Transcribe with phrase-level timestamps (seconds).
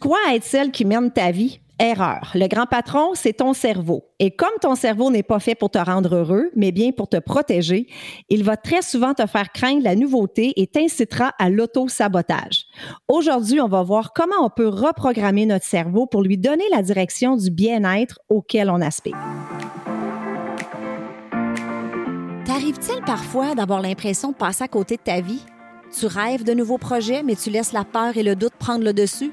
[0.00, 1.60] crois être celle qui mène ta vie?
[1.78, 2.32] Erreur.
[2.34, 4.04] Le grand patron, c'est ton cerveau.
[4.18, 7.16] Et comme ton cerveau n'est pas fait pour te rendre heureux, mais bien pour te
[7.16, 7.86] protéger,
[8.28, 12.66] il va très souvent te faire craindre la nouveauté et t'incitera à l'auto-sabotage.
[13.08, 17.36] Aujourd'hui, on va voir comment on peut reprogrammer notre cerveau pour lui donner la direction
[17.36, 19.16] du bien-être auquel on aspire.
[22.44, 25.42] T'arrive-t-il parfois d'avoir l'impression de passer à côté de ta vie?
[25.98, 28.92] Tu rêves de nouveaux projets, mais tu laisses la peur et le doute prendre le
[28.92, 29.32] dessus?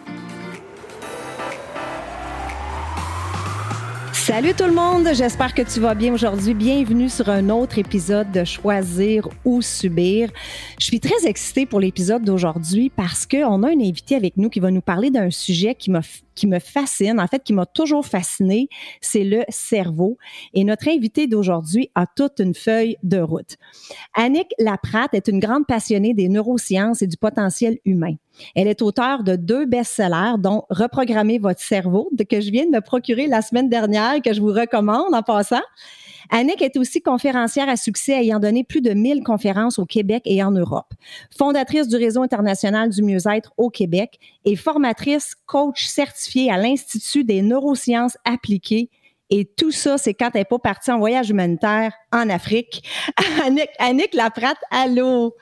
[4.23, 6.53] Salut tout le monde, j'espère que tu vas bien aujourd'hui.
[6.53, 10.29] Bienvenue sur un autre épisode de Choisir ou Subir.
[10.79, 14.59] Je suis très excitée pour l'épisode d'aujourd'hui parce qu'on a un invité avec nous qui
[14.59, 15.91] va nous parler d'un sujet qui
[16.35, 18.69] qui me fascine, en fait, qui m'a toujours fasciné,
[19.01, 20.17] c'est le cerveau.
[20.53, 23.57] Et notre invité d'aujourd'hui a toute une feuille de route.
[24.13, 28.15] Annick Laprate est une grande passionnée des neurosciences et du potentiel humain.
[28.55, 32.81] Elle est auteure de deux best-sellers, dont Reprogrammer votre cerveau, que je viens de me
[32.81, 35.61] procurer la semaine dernière, que je vous recommande en passant.
[36.29, 40.41] Annick est aussi conférencière à succès ayant donné plus de 1000 conférences au Québec et
[40.41, 40.93] en Europe.
[41.37, 47.41] Fondatrice du Réseau international du mieux-être au Québec et formatrice coach certifiée à l'Institut des
[47.41, 48.89] neurosciences appliquées
[49.31, 52.83] et tout ça, c'est quand elle n'est pas partie en voyage humanitaire en Afrique.
[53.45, 55.33] Annick, Annick Laprate, allô?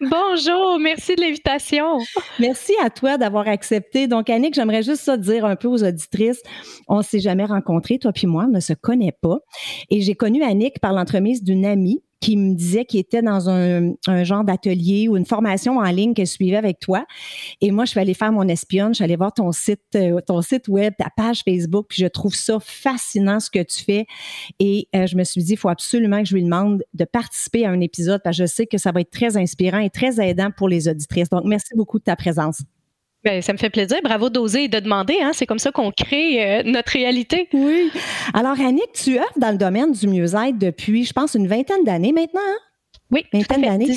[0.00, 1.98] Bonjour, merci de l'invitation.
[2.38, 4.06] Merci à toi d'avoir accepté.
[4.06, 6.42] Donc, Annick, j'aimerais juste ça dire un peu aux auditrices.
[6.88, 9.38] On ne s'est jamais rencontrés, toi puis moi, on ne se connaît pas.
[9.90, 13.94] Et j'ai connu Annick par l'entremise d'une amie qui me disait qu'il était dans un,
[14.24, 17.04] genre d'atelier ou une formation en ligne qu'elle suivait avec toi.
[17.60, 20.20] Et moi, je suis allée faire mon espionne, je suis allée voir ton site, euh,
[20.26, 24.06] ton site web, ta page Facebook, puis je trouve ça fascinant ce que tu fais.
[24.58, 27.66] Et euh, je me suis dit, il faut absolument que je lui demande de participer
[27.66, 30.20] à un épisode parce que je sais que ça va être très inspirant et très
[30.20, 31.28] aidant pour les auditrices.
[31.28, 32.62] Donc, merci beaucoup de ta présence.
[33.26, 33.98] Ben, ça me fait plaisir.
[34.04, 35.16] Bravo d'oser et de demander.
[35.20, 35.32] Hein?
[35.34, 37.48] C'est comme ça qu'on crée euh, notre réalité.
[37.52, 37.90] Oui.
[38.32, 42.12] Alors, Annick, tu œuvres dans le domaine du mieux-être depuis, je pense, une vingtaine d'années
[42.12, 42.40] maintenant.
[42.40, 42.58] Hein?
[43.10, 43.88] Oui, vingtaine d'années.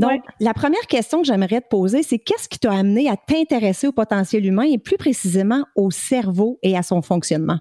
[0.00, 3.86] Donc, la première question que j'aimerais te poser, c'est qu'est-ce qui t'a amené à t'intéresser
[3.86, 7.58] au potentiel humain et plus précisément au cerveau et à son fonctionnement?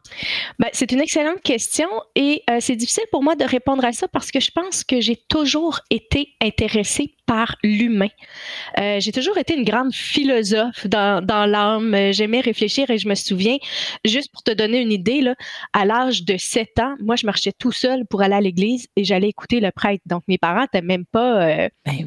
[0.57, 4.07] Ben, c'est une excellente question et euh, c'est difficile pour moi de répondre à ça
[4.07, 8.09] parce que je pense que j'ai toujours été intéressée par l'humain.
[8.77, 12.11] Euh, j'ai toujours été une grande philosophe dans, dans l'âme.
[12.11, 13.55] J'aimais réfléchir et je me souviens,
[14.03, 15.35] juste pour te donner une idée, là,
[15.71, 19.05] à l'âge de 7 ans, moi, je marchais tout seul pour aller à l'église et
[19.05, 20.01] j'allais écouter le prêtre.
[20.07, 22.05] Donc, mes parents n'étaient même pas euh, ben.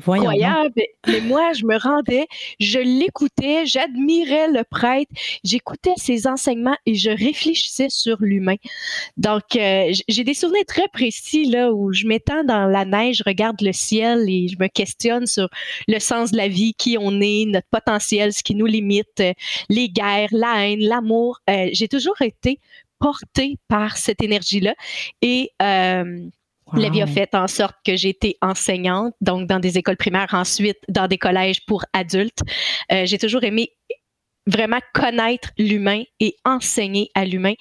[1.06, 2.26] Mais moi, je me rendais,
[2.60, 5.10] je l'écoutais, j'admirais le prêtre,
[5.42, 8.56] j'écoutais ses enseignements et je réfléchissais sur l'humain.
[9.16, 13.24] Donc, euh, j'ai des souvenirs très précis là où je m'étends dans la neige, je
[13.24, 15.48] regarde le ciel et je me questionne sur
[15.88, 19.32] le sens de la vie, qui on est, notre potentiel, ce qui nous limite, euh,
[19.68, 21.38] les guerres, la haine, l'amour.
[21.48, 22.60] Euh, j'ai toujours été
[22.98, 24.74] portée par cette énergie-là
[25.22, 26.20] et euh,
[26.72, 30.32] La vie a fait en sorte que j'ai été enseignante, donc dans des écoles primaires,
[30.32, 32.40] ensuite dans des collèges pour adultes.
[32.90, 33.70] j'ai toujours aimé
[34.46, 37.54] vraiment connaître l'humain et enseigner à l'humain.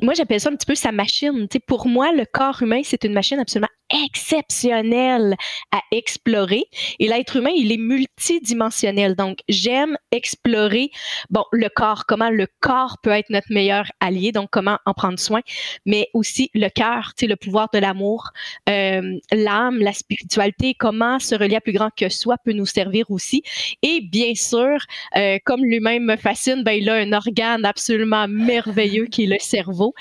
[0.00, 1.48] Moi, j'appelle ça un petit peu sa machine.
[1.66, 5.36] pour moi, le corps humain, c'est une machine absolument exceptionnelle
[5.72, 6.64] à explorer.
[6.98, 9.16] Et l'être humain, il est multidimensionnel.
[9.16, 10.90] Donc, j'aime explorer,
[11.30, 15.18] bon, le corps, comment le corps peut être notre meilleur allié, donc comment en prendre
[15.18, 15.40] soin,
[15.86, 18.30] mais aussi le cœur, tu sais, le pouvoir de l'amour,
[18.68, 23.10] euh, l'âme, la spiritualité, comment se relier à plus grand que soi peut nous servir
[23.10, 23.42] aussi.
[23.82, 24.78] Et bien sûr,
[25.16, 29.38] euh, comme lui-même me fascine, ben, il a un organe absolument merveilleux qui est le
[29.40, 29.94] cerveau.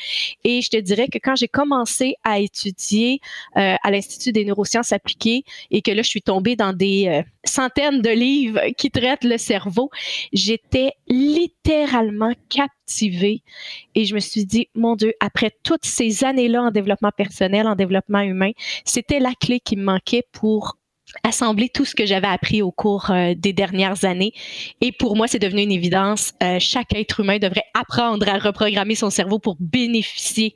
[0.44, 3.20] Et je te dirais que quand j'ai commencé à étudier
[3.58, 7.24] euh, à l'Institut des neurosciences appliquées et que là, je suis tombée dans des euh,
[7.44, 9.90] centaines de livres qui traitent le cerveau,
[10.34, 13.44] j'étais littéralement captivée
[13.96, 17.76] et je me suis dit, mon Dieu, après toutes ces années-là en développement personnel, en
[17.76, 18.52] développement humain,
[18.86, 20.79] c'était la clé qui me manquait pour
[21.24, 24.34] assembler tout ce que j'avais appris au cours euh, des dernières années.
[24.82, 26.34] Et pour moi, c'est devenu une évidence.
[26.44, 30.56] Euh, chaque être humain devrait apprendre à reprogrammer son cerveau pour bénéficier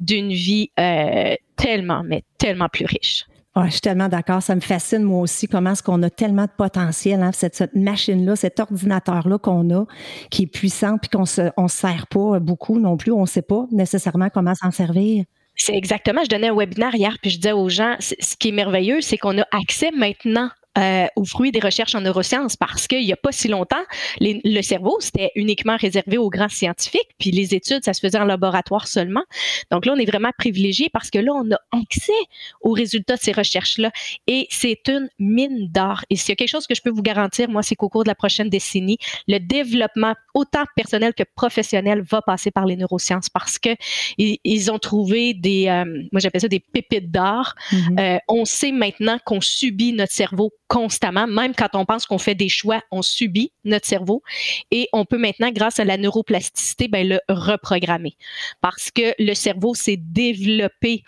[0.00, 3.26] d'une vie euh, tellement, mais tellement plus riche.
[3.56, 4.42] je suis tellement d'accord.
[4.42, 8.36] Ça me fascine, moi aussi, comment est-ce qu'on a tellement de potentiel, hein, cette, machine-là,
[8.36, 9.86] cet ordinateur-là qu'on a,
[10.30, 13.12] qui est puissant, puis qu'on se, on se sert pas beaucoup non plus.
[13.12, 15.24] On ne sait pas nécessairement comment s'en servir.
[15.56, 18.52] C'est exactement, je donnais un webinaire hier, puis je disais aux gens, ce qui est
[18.52, 23.04] merveilleux, c'est qu'on a accès maintenant euh, au fruit des recherches en neurosciences parce qu'il
[23.04, 23.82] n'y a pas si longtemps,
[24.20, 28.24] le cerveau, c'était uniquement réservé aux grands scientifiques, puis les études, ça se faisait en
[28.24, 29.22] laboratoire seulement.
[29.70, 32.12] Donc là, on est vraiment privilégié parce que là, on a accès
[32.60, 33.90] aux résultats de ces recherches-là
[34.26, 36.04] et c'est une mine d'or.
[36.10, 38.04] Et s'il y a quelque chose que je peux vous garantir, moi, c'est qu'au cours
[38.04, 38.98] de la prochaine décennie,
[39.28, 43.70] le développement, autant personnel que professionnel, va passer par les neurosciences parce que
[44.18, 47.54] ils, ont trouvé des, euh, moi j'appelle ça des pépites d'or.
[47.70, 48.00] Mm-hmm.
[48.00, 52.34] Euh, on sait maintenant qu'on subit notre cerveau constamment, même quand on pense qu'on fait
[52.34, 54.22] des choix, on subit notre cerveau
[54.70, 58.16] et on peut maintenant, grâce à la neuroplasticité, ben, le reprogrammer
[58.62, 61.02] parce que le cerveau s'est développé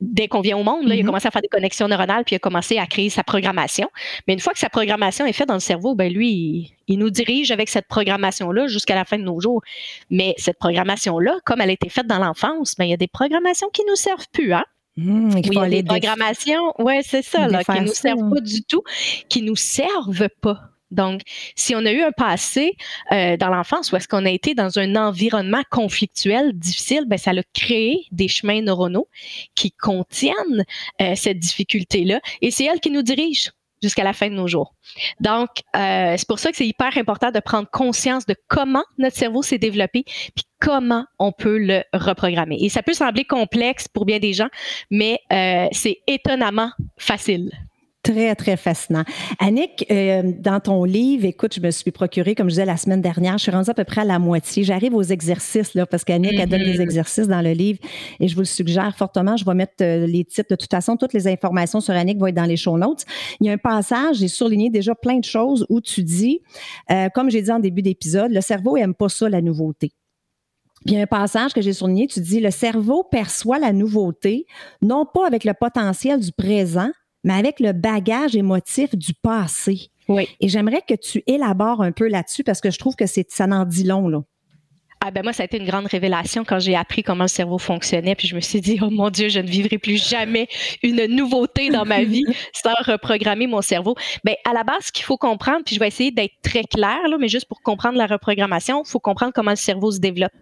[0.00, 1.04] dès qu'on vient au monde, il a mm-hmm.
[1.04, 3.90] commencé à faire des connexions neuronales, puis il a commencé à créer sa programmation.
[4.26, 7.10] Mais une fois que sa programmation est faite dans le cerveau, ben lui, il, nous
[7.10, 9.60] dirige avec cette programmation-là jusqu'à la fin de nos jours.
[10.08, 13.08] Mais cette programmation-là, comme elle a été faite dans l'enfance, ben, il y a des
[13.08, 14.54] programmations qui ne nous servent plus.
[14.54, 14.64] Hein?
[14.96, 18.40] Mmh, oui, il y a des programmations, ouais, c'est ça, là, qui nous servent pas
[18.40, 18.82] du tout,
[19.28, 20.60] qui nous servent pas.
[20.92, 21.22] Donc,
[21.56, 22.76] si on a eu un passé
[23.10, 27.32] euh, dans l'enfance où est-ce qu'on a été dans un environnement conflictuel, difficile, ben ça
[27.32, 29.08] a créé des chemins neuronaux
[29.56, 30.64] qui contiennent
[31.02, 33.50] euh, cette difficulté-là, et c'est elle qui nous dirige
[33.82, 34.74] jusqu'à la fin de nos jours.
[35.20, 39.16] Donc, euh, c'est pour ça que c'est hyper important de prendre conscience de comment notre
[39.16, 40.04] cerveau s'est développé,
[40.34, 42.56] puis comment on peut le reprogrammer.
[42.60, 44.48] Et ça peut sembler complexe pour bien des gens,
[44.90, 47.50] mais euh, c'est étonnamment facile.
[48.04, 49.02] Très, très fascinant.
[49.38, 53.00] Annick, euh, dans ton livre, écoute, je me suis procuré, comme je disais la semaine
[53.00, 54.62] dernière, je suis rendue à peu près à la moitié.
[54.62, 56.82] J'arrive aux exercices, là, parce qu'Annick, a donné des mm-hmm.
[56.82, 57.78] exercices dans le livre
[58.20, 59.38] et je vous le suggère fortement.
[59.38, 60.50] Je vais mettre euh, les titres.
[60.50, 63.06] De toute façon, toutes les informations sur Annick vont être dans les show notes.
[63.40, 66.42] Il y a un passage, j'ai surligné déjà plein de choses où tu dis,
[66.90, 69.92] euh, comme j'ai dit en début d'épisode, le cerveau aime pas ça, la nouveauté.
[70.84, 73.72] Puis il y a un passage que j'ai souligné, tu dis, le cerveau perçoit la
[73.72, 74.44] nouveauté,
[74.82, 76.90] non pas avec le potentiel du présent,
[77.24, 79.88] mais avec le bagage émotif du passé.
[80.08, 80.28] Oui.
[80.40, 83.46] Et j'aimerais que tu élabores un peu là-dessus parce que je trouve que c'est ça
[83.46, 84.22] n'en dit long là.
[85.06, 87.58] Ah ben moi, ça a été une grande révélation quand j'ai appris comment le cerveau
[87.58, 88.14] fonctionnait.
[88.14, 90.48] Puis je me suis dit, oh mon Dieu, je ne vivrai plus jamais
[90.82, 92.24] une nouveauté dans ma vie
[92.54, 93.96] sans reprogrammer mon cerveau.
[94.24, 97.06] Ben à la base, ce qu'il faut comprendre, puis je vais essayer d'être très clair
[97.06, 100.32] là, mais juste pour comprendre la reprogrammation, il faut comprendre comment le cerveau se développe.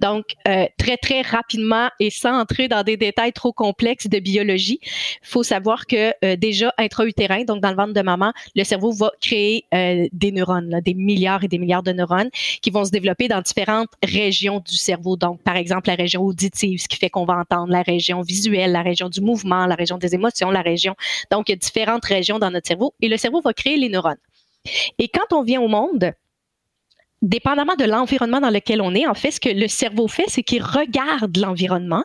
[0.00, 4.78] Donc euh, très très rapidement et sans entrer dans des détails trop complexes de biologie,
[4.84, 4.88] il
[5.28, 9.10] faut savoir que euh, déjà intra-utérin, donc dans le ventre de maman, le cerveau va
[9.20, 12.30] créer euh, des neurones, là, des milliards et des milliards de neurones
[12.62, 15.16] qui vont se développer dans différentes régions du cerveau.
[15.16, 18.72] Donc, par exemple, la région auditive, ce qui fait qu'on va entendre, la région visuelle,
[18.72, 20.94] la région du mouvement, la région des émotions, la région.
[21.30, 23.88] Donc, il y a différentes régions dans notre cerveau et le cerveau va créer les
[23.88, 24.16] neurones.
[24.98, 26.12] Et quand on vient au monde,
[27.22, 30.42] dépendamment de l'environnement dans lequel on est, en fait, ce que le cerveau fait, c'est
[30.42, 32.04] qu'il regarde l'environnement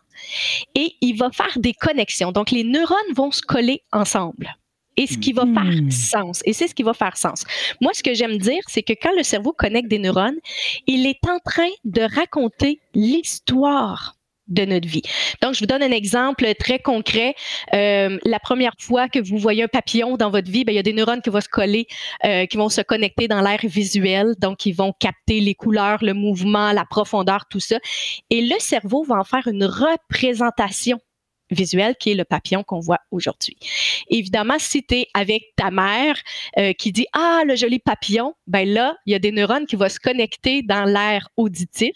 [0.76, 2.32] et il va faire des connexions.
[2.32, 4.56] Donc, les neurones vont se coller ensemble
[4.98, 5.92] et ce qui va faire hmm.
[5.92, 6.42] sens.
[6.46, 7.44] Et c'est ce qui va faire sens.
[7.82, 10.38] Moi, ce que j'aime dire, c'est que quand le cerveau connecte des neurones,
[10.88, 14.18] il est en train de raconter l'histoire
[14.48, 15.02] de notre vie.
[15.42, 17.36] Donc, je vous donne un exemple très concret.
[17.74, 20.80] Euh, la première fois que vous voyez un papillon dans votre vie, ben, il y
[20.80, 21.88] a des neurones qui vont se coller,
[22.26, 24.36] euh, qui vont se connecter dans l'air visuel.
[24.40, 27.78] Donc, ils vont capter les couleurs, le mouvement, la profondeur, tout ça.
[28.30, 31.00] Et le cerveau va en faire une représentation
[31.52, 33.58] visuel qui est le papillon qu'on voit aujourd'hui.
[34.10, 36.18] Évidemment, si tu es avec ta mère
[36.58, 39.76] euh, qui dit ah le joli papillon, ben là, il y a des neurones qui
[39.76, 41.96] vont se connecter dans l'air auditif,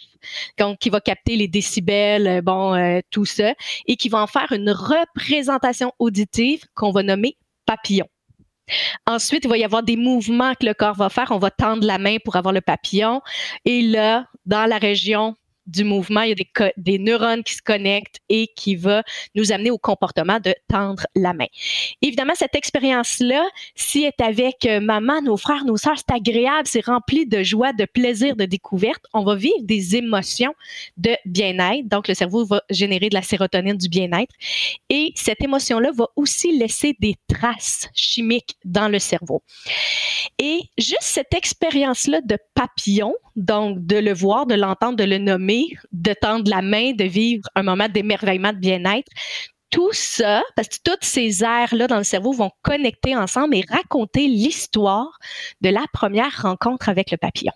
[0.58, 3.54] donc qui va capter les décibels, euh, bon euh, tout ça
[3.88, 8.08] et qui va en faire une représentation auditive qu'on va nommer papillon.
[9.06, 11.32] Ensuite, il va y avoir des mouvements que le corps va faire.
[11.32, 13.22] On va tendre la main pour avoir le papillon.
[13.66, 15.36] Et là, dans la région
[15.72, 19.04] du mouvement, il y a des, neurones qui se connectent et qui va
[19.36, 21.48] nous amener au comportement de tendre la main.
[22.02, 23.44] Évidemment, cette expérience-là,
[23.76, 27.74] si est avec euh, maman, nos frères, nos sœurs, c'est agréable, c'est rempli de joie,
[27.74, 29.04] de plaisir, de découverte.
[29.14, 30.54] On va vivre des émotions
[30.98, 31.88] de bien-être.
[31.88, 34.34] Donc, le cerveau va générer de la sérotonine du bien-être.
[34.90, 39.42] Et cette émotion-là va aussi laisser des traces chimiques dans le cerveau.
[40.38, 45.66] Et juste cette expérience-là de papillon, donc de le voir, de l'entendre, de le nommer,
[45.92, 49.10] de tendre la main, de vivre un moment d'émerveillement, de bien-être,
[49.70, 54.28] tout ça, parce que toutes ces aires-là dans le cerveau vont connecter ensemble et raconter
[54.28, 55.18] l'histoire
[55.62, 57.54] de la première rencontre avec le papillon.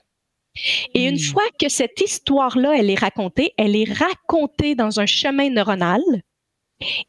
[0.94, 5.50] Et une fois que cette histoire-là, elle est racontée, elle est racontée dans un chemin
[5.50, 6.02] neuronal.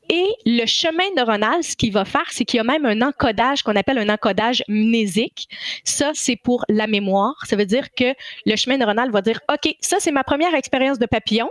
[0.08, 3.62] Et le chemin neuronal, ce qu'il va faire, c'est qu'il y a même un encodage
[3.62, 5.48] qu'on appelle un encodage mnésique.
[5.84, 7.34] Ça, c'est pour la mémoire.
[7.46, 10.98] Ça veut dire que le chemin neuronal va dire, OK, ça, c'est ma première expérience
[10.98, 11.50] de papillon.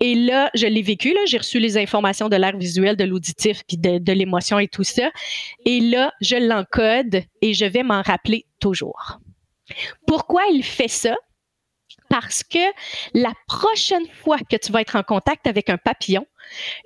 [0.00, 3.78] Et là, je l'ai vécu, j'ai reçu les informations de l'air visuel, de l'auditif, puis
[3.78, 5.10] de l'émotion et tout ça.
[5.64, 9.18] Et là, je l'encode et je vais m'en rappeler toujours.
[10.06, 11.16] Pourquoi il fait ça?
[12.08, 12.58] Parce que
[13.14, 16.24] la prochaine fois que tu vas être en contact avec un papillon,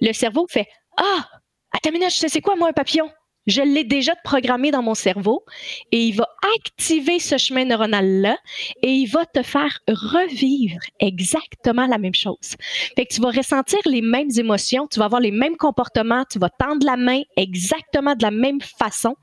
[0.01, 1.27] le cerveau fait Ah,
[1.73, 3.11] attends une minute, je sais quoi moi un papillon?
[3.47, 5.45] Je l'ai déjà programmé dans mon cerveau
[5.93, 8.39] et il va activer ce chemin neuronal-là
[8.83, 12.57] et il va te faire revivre exactement la même chose.
[12.97, 16.39] Fait que tu vas ressentir les mêmes émotions, tu vas avoir les mêmes comportements, tu
[16.39, 19.17] vas tendre la main exactement de la même façon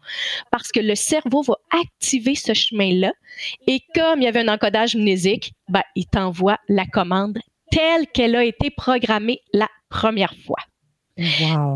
[0.52, 3.14] parce que le cerveau va activer ce chemin-là
[3.68, 7.38] et comme il y avait un encodage mnésique, ben, il t'envoie la commande
[7.70, 10.60] telle qu'elle a été programmée la première fois.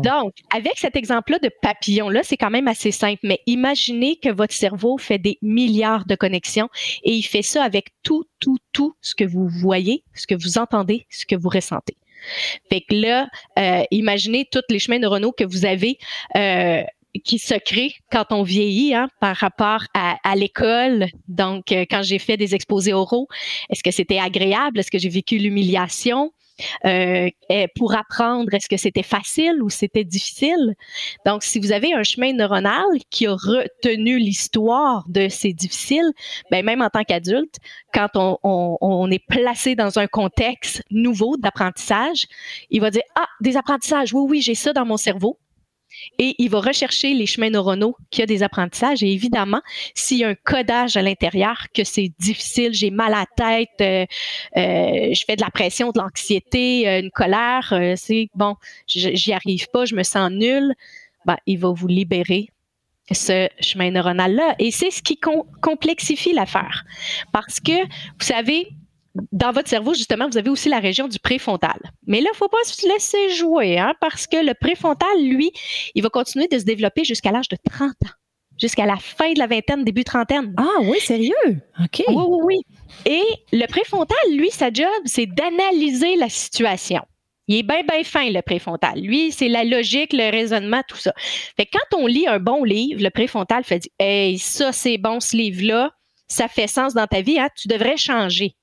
[0.04, 4.54] Donc, avec cet exemple-là de papillon-là, c'est quand même assez simple, mais imaginez que votre
[4.54, 6.68] cerveau fait des milliards de connexions
[7.02, 10.58] et il fait ça avec tout, tout, tout ce que vous voyez, ce que vous
[10.58, 11.96] entendez, ce que vous ressentez.
[12.70, 13.28] Fait que là,
[13.58, 15.98] euh, imaginez tous les chemins neuronaux que vous avez
[16.36, 16.82] euh,
[17.24, 21.06] qui se créent quand on vieillit hein, par rapport à, à l'école.
[21.26, 23.26] Donc, euh, quand j'ai fait des exposés oraux,
[23.70, 24.78] est-ce que c'était agréable?
[24.78, 26.32] Est-ce que j'ai vécu l'humiliation?
[26.84, 27.28] Euh,
[27.76, 30.74] pour apprendre, est-ce que c'était facile ou c'était difficile?
[31.26, 36.10] Donc, si vous avez un chemin neuronal qui a retenu l'histoire de c'est difficile,
[36.50, 37.56] ben même en tant qu'adulte,
[37.92, 42.26] quand on, est placé dans un contexte nouveau d'apprentissage,
[42.70, 45.38] il va dire, ah, des apprentissages, oui, oui, j'ai ça dans mon cerveau
[46.18, 49.02] et il va rechercher les chemins neuronaux qui a des apprentissages.
[49.02, 49.60] Et évidemment,
[49.94, 53.68] s'il y a un codage à l'intérieur, que c'est difficile, j'ai mal à la tête,
[53.80, 54.06] euh,
[54.56, 58.56] euh, je fais de la pression, de l'anxiété, euh, une colère, c'est bon,
[58.86, 60.74] j'y arrive pas, je me sens nul,
[61.24, 62.48] ben, il va vous libérer
[63.10, 64.54] ce chemin neuronal-là.
[64.58, 65.18] Et c'est ce qui
[65.60, 66.84] complexifie l'affaire.
[67.32, 68.68] Parce que, vous savez,
[69.30, 71.78] dans votre cerveau, justement, vous avez aussi la région du préfrontal.
[72.06, 75.52] Mais là, il ne faut pas se laisser jouer, hein, parce que le préfrontal, lui,
[75.94, 78.14] il va continuer de se développer jusqu'à l'âge de 30 ans,
[78.58, 80.54] jusqu'à la fin de la vingtaine, début trentaine.
[80.56, 81.32] Ah oui, sérieux?
[81.82, 82.02] OK.
[82.08, 82.60] Oui, oui, oui.
[83.04, 87.02] Et le préfrontal, lui, sa job, c'est d'analyser la situation.
[87.48, 89.00] Il est bien, bien fin, le préfrontal.
[89.00, 91.12] Lui, c'est la logique, le raisonnement, tout ça.
[91.56, 94.96] Fait que quand on lit un bon livre, le préfrontal fait dire Hey, ça, c'est
[94.96, 95.90] bon, ce livre-là,
[96.28, 98.54] ça fait sens dans ta vie, hein, tu devrais changer.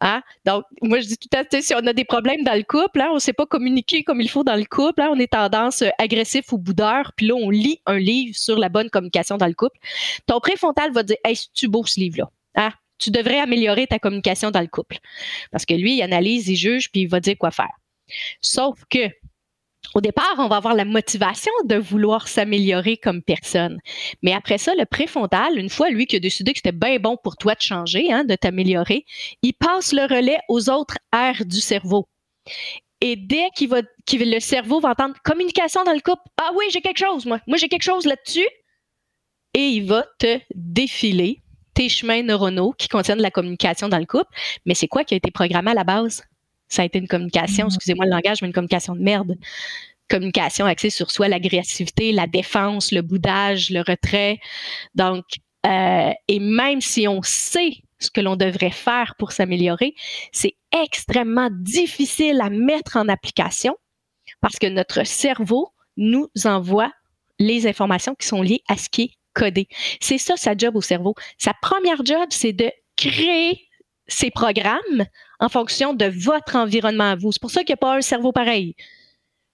[0.00, 0.22] Hein?
[0.44, 3.00] Donc, moi, je dis tout à fait, si on a des problèmes dans le couple,
[3.00, 5.32] hein, on ne sait pas communiquer comme il faut dans le couple, hein, on est
[5.32, 9.36] tendance euh, agressif ou boudeur, puis là, on lit un livre sur la bonne communication
[9.36, 9.78] dans le couple.
[10.26, 12.30] Ton préfrontal va dire Hey, tu beau ce livre-là?
[12.98, 14.98] Tu devrais améliorer ta communication dans le couple.
[15.52, 17.70] Parce que lui, il analyse, il juge, puis il va dire quoi faire.
[18.40, 19.08] Sauf que
[19.94, 23.78] au départ, on va avoir la motivation de vouloir s'améliorer comme personne.
[24.22, 27.16] Mais après ça, le préfrontal, une fois lui qui a décidé que c'était bien bon
[27.16, 29.04] pour toi de changer, hein, de t'améliorer,
[29.42, 32.08] il passe le relais aux autres aires du cerveau.
[33.00, 33.82] Et dès va,
[34.12, 37.56] le cerveau va entendre communication dans le couple, ah oui, j'ai quelque chose, moi, moi
[37.56, 38.48] j'ai quelque chose là-dessus,
[39.54, 41.42] et il va te défiler
[41.74, 44.30] tes chemins neuronaux qui contiennent la communication dans le couple.
[44.66, 46.22] Mais c'est quoi qui a été programmé à la base?
[46.68, 47.70] Ça a été une communication, mm.
[47.74, 49.36] excusez-moi le langage, mais une communication de merde.
[50.08, 54.38] Communication axée sur soi, l'agressivité, la défense, le boudage, le retrait.
[54.94, 55.24] Donc,
[55.66, 59.94] euh, et même si on sait ce que l'on devrait faire pour s'améliorer,
[60.32, 63.76] c'est extrêmement difficile à mettre en application
[64.40, 66.92] parce que notre cerveau nous envoie
[67.38, 69.68] les informations qui sont liées à ce qui est codé.
[70.00, 71.14] C'est ça sa job au cerveau.
[71.38, 73.67] Sa première job, c'est de créer
[74.08, 75.04] ces programmes
[75.38, 77.30] en fonction de votre environnement à vous.
[77.30, 78.74] C'est pour ça qu'il n'y a pas un cerveau pareil.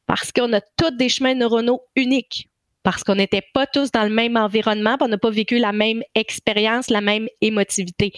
[0.07, 2.49] Parce qu'on a tous des chemins neuronaux uniques.
[2.83, 6.03] Parce qu'on n'était pas tous dans le même environnement, on n'a pas vécu la même
[6.15, 8.13] expérience, la même émotivité.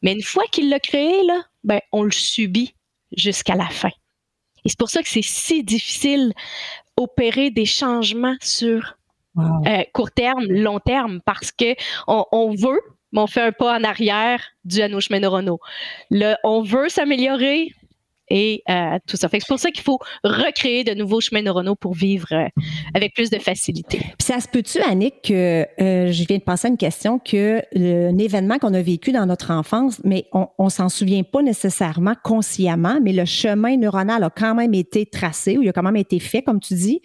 [0.00, 2.74] Mais une fois qu'il l'a créé, là, ben, on le subit
[3.16, 3.90] jusqu'à la fin.
[4.64, 6.32] Et c'est pour ça que c'est si difficile
[6.96, 8.96] opérer des changements sur
[9.38, 11.74] euh, court terme, long terme, parce que
[12.06, 12.80] on veut,
[13.12, 14.42] mais on fait un pas en arrière
[14.78, 15.60] à nos chemins neuronaux.
[16.44, 17.72] on veut s'améliorer
[18.32, 19.28] et euh, tout ça.
[19.30, 22.46] c'est pour ça qu'il faut recréer de nouveaux chemins neuronaux pour vivre euh,
[22.94, 23.98] avec plus de facilité.
[23.98, 28.16] Puis ça se peut-tu, Annick, que je viens de penser à une question, que un
[28.18, 33.00] événement qu'on a vécu dans notre enfance, mais on, on s'en souvient pas nécessairement consciemment,
[33.02, 36.20] mais le chemin neuronal a quand même été tracé ou il a quand même été
[36.20, 37.02] fait, comme tu dis,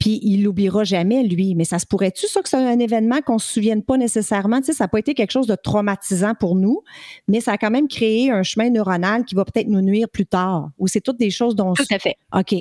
[0.00, 1.54] puis il l'oubliera jamais, lui.
[1.54, 4.58] Mais ça se pourrait-tu, ça, que c'est un événement qu'on se souvienne pas nécessairement?
[4.60, 6.82] Tu sais, ça n'a pas été quelque chose de traumatisant pour nous,
[7.28, 10.26] mais ça a quand même créé un chemin neuronal qui va peut-être nous nuire plus
[10.26, 10.70] tard.
[10.78, 11.74] Ou c'est toutes des choses dont...
[11.74, 12.16] Tout à fait.
[12.34, 12.54] OK.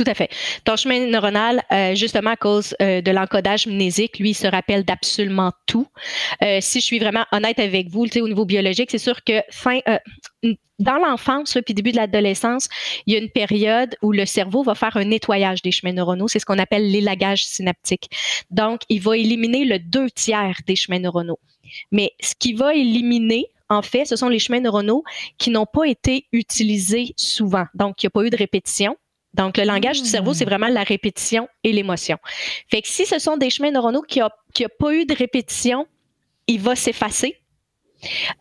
[0.00, 0.30] Tout à fait.
[0.64, 4.82] Ton chemin neuronal, euh, justement à cause euh, de l'encodage mnésique, lui, il se rappelle
[4.82, 5.86] d'absolument tout.
[6.42, 9.80] Euh, si je suis vraiment honnête avec vous, au niveau biologique, c'est sûr que fin,
[10.78, 12.70] dans l'enfance, puis début de l'adolescence,
[13.04, 16.28] il y a une période où le cerveau va faire un nettoyage des chemins neuronaux.
[16.28, 18.08] C'est ce qu'on appelle l'élagage synaptique.
[18.50, 21.40] Donc, il va éliminer le deux tiers des chemins neuronaux.
[21.92, 25.04] Mais ce qui va éliminer, en fait, ce sont les chemins neuronaux
[25.36, 27.66] qui n'ont pas été utilisés souvent.
[27.74, 28.96] Donc, il n'y a pas eu de répétition.
[29.34, 30.48] Donc, le langage du cerveau, c'est hmm.
[30.48, 32.18] vraiment la répétition et l'émotion.
[32.68, 35.86] Fait que si ce sont des chemins neuronaux qui n'ont qui pas eu de répétition,
[36.46, 37.36] il va s'effacer.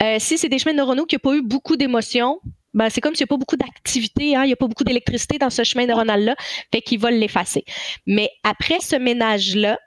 [0.01, 2.39] Euh, si c'est des chemins neuronaux qui n'ont pas eu beaucoup d'émotions,
[2.73, 4.83] ben, c'est comme s'il n'y a pas beaucoup d'activité, hein, il n'y a pas beaucoup
[4.83, 6.35] d'électricité dans ce chemin neuronal-là,
[6.73, 7.65] fait qu'il va l'effacer.
[8.05, 9.79] Mais après ce ménage-là,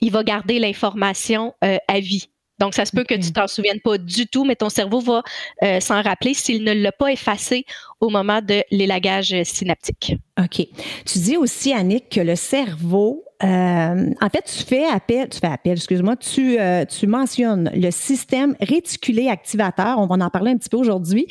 [0.00, 2.28] il va garder l'information euh, à vie.
[2.58, 5.22] Donc, ça se peut que tu t'en souviennes pas du tout, mais ton cerveau va
[5.62, 7.64] euh, s'en rappeler s'il ne l'a pas effacé
[8.00, 10.16] au moment de l'élagage synaptique.
[10.38, 10.66] OK.
[11.04, 15.48] Tu dis aussi, Annick, que le cerveau, euh, en fait, tu fais appel, tu fais
[15.48, 19.98] appel, excuse-moi, tu, euh, tu mentionnes le système réticulé activateur.
[19.98, 21.26] On va en parler un petit peu aujourd'hui.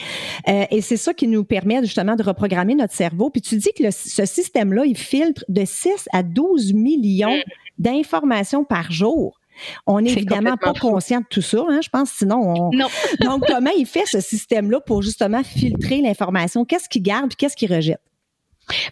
[0.48, 3.32] et c'est ça qui nous permet justement de reprogrammer notre cerveau.
[3.32, 7.42] Puis tu dis que ce système-là, il filtre de 6 à 12 millions mm.
[7.80, 9.40] d'informations par jour.
[9.86, 12.72] On n'est évidemment pas conscient de tout ça, hein, je pense, sinon on...
[12.74, 12.88] Non.
[13.22, 16.66] Donc, comment il fait ce système-là pour justement filtrer l'information?
[16.66, 18.02] Qu'est-ce qu'il garde et qu'est-ce qu'il rejette?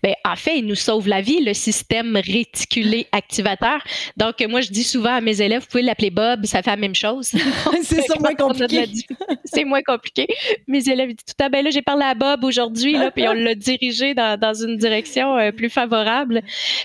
[0.03, 3.83] Bien, en fait, il nous sauve la vie, le système réticulé activateur.
[4.17, 6.77] Donc, moi, je dis souvent à mes élèves, vous pouvez l'appeler Bob, ça fait la
[6.77, 7.31] même chose.
[7.83, 8.85] c'est moins compliqué.
[9.45, 10.27] c'est moins compliqué.
[10.67, 13.33] Mes élèves disent tout à ben là, j'ai parlé à Bob aujourd'hui, là, puis on
[13.33, 16.41] l'a dirigé dans, dans, une direction euh, plus favorable.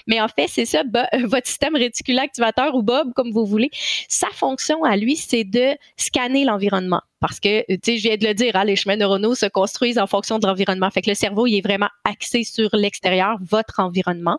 [0.06, 0.82] Mais en fait, c'est ça,
[1.24, 3.70] votre système réticulé activateur ou Bob, comme vous voulez,
[4.08, 7.02] sa fonction à lui, c'est de scanner l'environnement.
[7.20, 9.98] Parce que, tu sais, je viens de le dire, hein, les chemins neuronaux se construisent
[9.98, 10.90] en fonction de l'environnement.
[10.90, 14.38] Fait que le cerveau, il est vraiment axé sur l'extérieur, votre environnement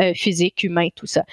[0.00, 1.24] euh, physique, humain, tout ça.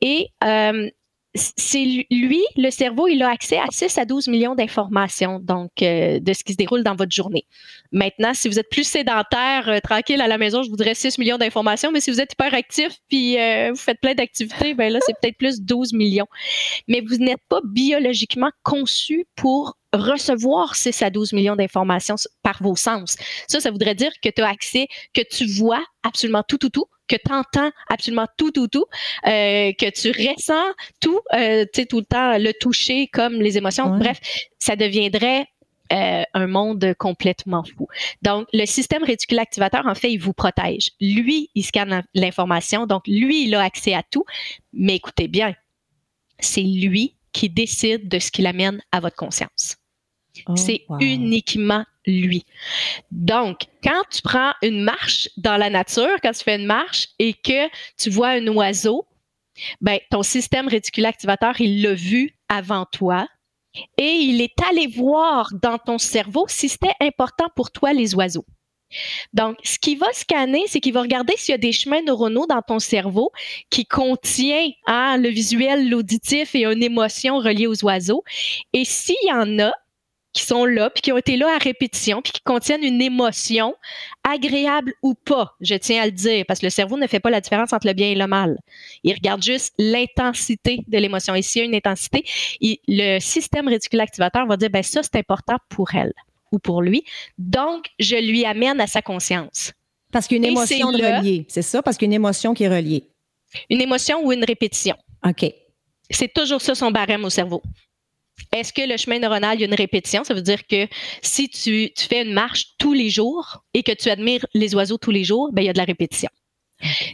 [0.00, 0.88] Et euh,
[1.34, 6.18] c'est lui, le cerveau, il a accès à 6 à 12 millions d'informations, donc euh,
[6.18, 7.46] de ce qui se déroule dans votre journée.
[7.92, 11.38] Maintenant, si vous êtes plus sédentaire, euh, tranquille à la maison, je voudrais 6 millions
[11.38, 14.98] d'informations, mais si vous êtes hyper actif puis euh, vous faites plein d'activités, ben là,
[15.06, 16.26] c'est peut-être plus 12 millions.
[16.88, 22.76] Mais vous n'êtes pas biologiquement conçu pour recevoir 6 à 12 millions d'informations par vos
[22.76, 23.16] sens.
[23.48, 26.86] Ça, ça voudrait dire que tu as accès, que tu vois absolument tout, tout, tout,
[27.08, 28.86] que tu entends absolument tout, tout, tout,
[29.26, 33.58] euh, que tu ressens tout, euh, tu sais, tout le temps, le toucher comme les
[33.58, 33.98] émotions.
[33.98, 34.20] Bref,
[34.58, 35.46] ça deviendrait
[35.92, 37.88] euh, un monde complètement fou.
[38.22, 40.92] Donc, le système réticulé activateur, en fait, il vous protège.
[41.00, 44.24] Lui, il scanne l'information, donc lui, il a accès à tout.
[44.72, 45.54] Mais écoutez bien,
[46.38, 49.79] c'est lui qui décide de ce qu'il amène à votre conscience.
[50.46, 52.44] Oh, c'est uniquement lui.
[53.10, 57.34] Donc, quand tu prends une marche dans la nature, quand tu fais une marche et
[57.34, 59.06] que tu vois un oiseau,
[59.80, 63.26] ben, ton système réticulé activateur, il l'a vu avant toi
[63.98, 68.46] et il est allé voir dans ton cerveau si c'était important pour toi les oiseaux.
[69.32, 72.46] Donc, ce qu'il va scanner, c'est qu'il va regarder s'il y a des chemins neuronaux
[72.46, 73.30] dans ton cerveau
[73.70, 78.24] qui contient hein, le visuel, l'auditif et une émotion reliée aux oiseaux.
[78.72, 79.72] Et s'il y en a,
[80.32, 83.74] qui sont là, puis qui ont été là à répétition, puis qui contiennent une émotion,
[84.22, 87.30] agréable ou pas, je tiens à le dire, parce que le cerveau ne fait pas
[87.30, 88.58] la différence entre le bien et le mal.
[89.02, 91.34] Il regarde juste l'intensité de l'émotion.
[91.34, 92.24] Et s'il y a une intensité,
[92.60, 96.12] le système réticulé activateur va dire, ben ça, c'est important pour elle
[96.52, 97.04] ou pour lui.
[97.38, 99.72] Donc, je lui amène à sa conscience.
[100.12, 101.82] Parce qu'une émotion reliée, c'est ça?
[101.82, 103.04] Parce qu'une émotion qui est reliée.
[103.68, 104.96] Une émotion ou une répétition.
[105.26, 105.52] OK.
[106.08, 107.62] C'est toujours ça son barème au cerveau.
[108.52, 110.24] Est-ce que le chemin neuronal, il y a une répétition?
[110.24, 110.86] Ça veut dire que
[111.22, 115.10] si tu, fais une marche tous les jours et que tu admires les oiseaux tous
[115.10, 116.30] les jours, ben, il y a de la répétition.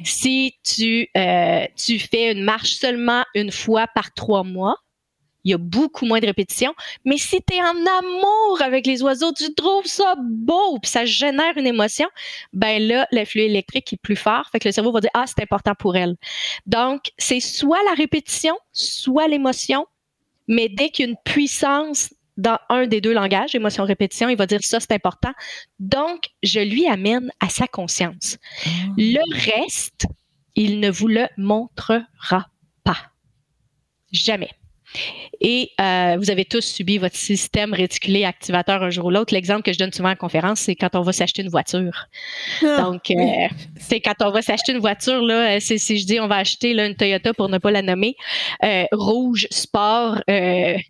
[0.05, 4.77] Si tu, euh, tu fais une marche seulement une fois par trois mois,
[5.47, 6.75] il y a beaucoup moins de répétition.
[7.05, 11.05] Mais si tu es en amour avec les oiseaux, tu trouves ça beau, puis ça
[11.05, 12.09] génère une émotion,
[12.53, 14.49] ben là, l'influx électrique est plus fort.
[14.51, 16.17] Fait que le cerveau va dire, ah, c'est important pour elle.
[16.67, 19.87] Donc, c'est soit la répétition, soit l'émotion,
[20.49, 24.37] mais dès qu'il y a une puissance dans un des deux langages, émotion répétition, il
[24.37, 25.33] va dire ça c'est important.
[25.79, 28.37] Donc, je lui amène à sa conscience.
[28.65, 28.69] Ah.
[28.97, 30.07] Le reste,
[30.55, 32.47] il ne vous le montrera
[32.85, 33.13] pas.
[34.13, 34.51] Jamais.
[35.41, 39.35] Et euh, vous avez tous subi votre système réticulé activateur un jour ou l'autre.
[39.35, 42.07] L'exemple que je donne souvent en conférence, c'est quand on va s'acheter une voiture.
[42.63, 46.21] Ah, Donc, euh, c'est quand on va s'acheter une voiture, là, c'est si je dis
[46.21, 48.17] on va acheter là, une Toyota pour ne pas la nommer,
[48.65, 50.81] euh, rouge, sport, ben,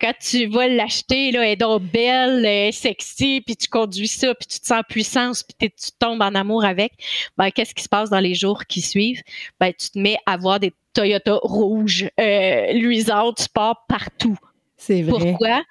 [0.00, 4.46] quand tu vas l'acheter, là, elle est donc belle, sexy, puis tu conduis ça, puis
[4.48, 6.92] tu te sens puissance, puis tu tombes en amour avec,
[7.36, 9.22] ben, qu'est-ce qui se passe dans les jours qui suivent?
[9.60, 14.36] Ben, tu te mets à voir des Toyota rouge, euh, luisante, sport partout.
[14.76, 15.32] C'est vrai.
[15.32, 15.62] Pourquoi?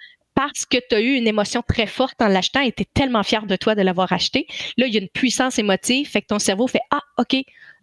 [0.42, 3.22] Parce que tu as eu une émotion très forte en l'achetant et tu es tellement
[3.22, 4.48] fier de toi de l'avoir acheté.
[4.76, 7.36] Là, il y a une puissance émotive, fait que ton cerveau fait Ah, OK,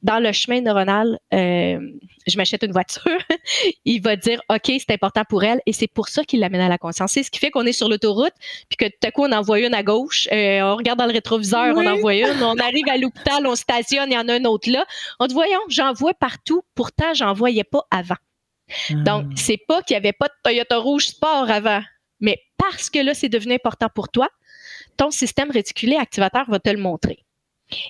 [0.02, 1.78] dans le chemin neuronal, euh,
[2.26, 3.02] je m'achète une voiture,
[3.84, 6.68] il va dire OK, c'est important pour elle et c'est pour ça qu'il l'amène à
[6.68, 7.12] la conscience.
[7.12, 8.34] C'est ce qui fait qu'on est sur l'autoroute,
[8.68, 11.06] puis que tout à coup, on en voit une à gauche, euh, on regarde dans
[11.06, 14.28] le rétroviseur, on en voit une, on arrive à l'hôpital, on stationne, il y en
[14.28, 14.84] a un autre là.
[15.20, 18.16] On dit Voyons, j'en vois partout, pourtant, j'en voyais pas avant.
[18.90, 19.34] Donc, ah.
[19.36, 21.82] c'est pas qu'il n'y avait pas de Toyota Rouge Sport avant,
[22.20, 24.28] mais parce que là, c'est devenu important pour toi,
[24.96, 27.24] ton système réticulé activateur va te le montrer.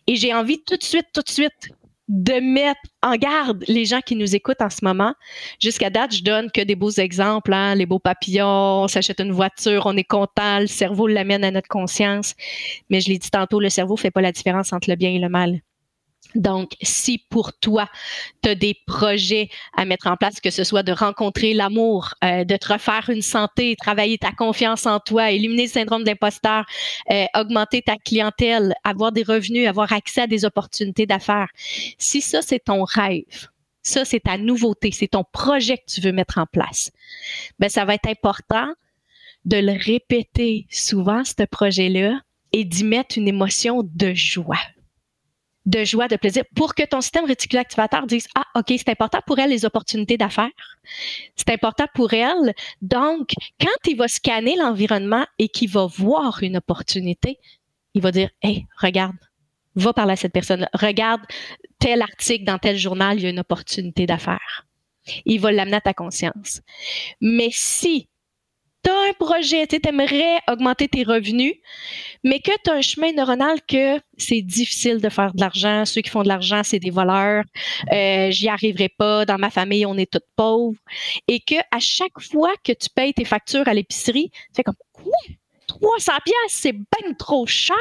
[0.07, 1.71] Et j'ai envie tout de suite, tout de suite
[2.09, 5.15] de mettre en garde les gens qui nous écoutent en ce moment.
[5.61, 9.33] Jusqu'à date, je donne que des beaux exemples, hein, les beaux papillons, on s'achète une
[9.33, 12.35] voiture, on est content, le cerveau l'amène à notre conscience.
[12.89, 15.19] Mais je l'ai dit tantôt, le cerveau fait pas la différence entre le bien et
[15.19, 15.61] le mal.
[16.35, 17.89] Donc, si pour toi,
[18.43, 22.45] tu as des projets à mettre en place, que ce soit de rencontrer l'amour, euh,
[22.45, 26.67] de te refaire une santé, travailler ta confiance en toi, éliminer le syndrome d'imposteur,
[27.11, 31.49] euh, augmenter ta clientèle, avoir des revenus, avoir accès à des opportunités d'affaires,
[31.97, 33.49] si ça, c'est ton rêve,
[33.83, 36.91] ça, c'est ta nouveauté, c'est ton projet que tu veux mettre en place,
[37.59, 38.69] ben, ça va être important
[39.47, 42.21] de le répéter souvent, ce projet-là,
[42.53, 44.59] et d'y mettre une émotion de joie
[45.69, 49.21] de joie, de plaisir, pour que ton système réticulaire activateur dise Ah, OK, c'est important
[49.27, 50.79] pour elle les opportunités d'affaires.
[51.37, 52.55] C'est important pour elle.
[52.81, 57.39] Donc, quand il va scanner l'environnement et qu'il va voir une opportunité,
[57.93, 59.17] il va dire Hey, regarde,
[59.75, 61.21] va parler à cette personne Regarde
[61.79, 64.67] tel article dans tel journal, il y a une opportunité d'affaires.
[65.27, 66.63] Il va l'amener à ta conscience.
[67.21, 68.09] Mais si
[68.85, 71.55] tu as un projet, tu aimerais augmenter tes revenus,
[72.25, 75.85] mais que tu as un chemin neuronal que c'est difficile de faire de l'argent.
[75.85, 77.45] Ceux qui font de l'argent, c'est des voleurs.
[77.93, 79.25] Euh, J'y arriverai pas.
[79.25, 80.79] Dans ma famille, on est toutes pauvres.
[81.27, 84.75] Et que à chaque fois que tu payes tes factures à l'épicerie, tu fais comme
[84.93, 85.13] quoi?
[85.67, 87.75] 300 pièces, c'est bien trop cher.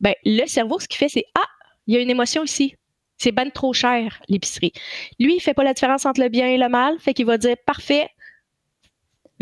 [0.00, 1.46] Ben le cerveau, ce qu'il fait, c'est ah,
[1.86, 2.74] il y a une émotion ici.
[3.18, 4.72] C'est bien trop cher l'épicerie.
[5.18, 7.36] Lui, il fait pas la différence entre le bien et le mal, fait qu'il va
[7.36, 8.08] dire parfait,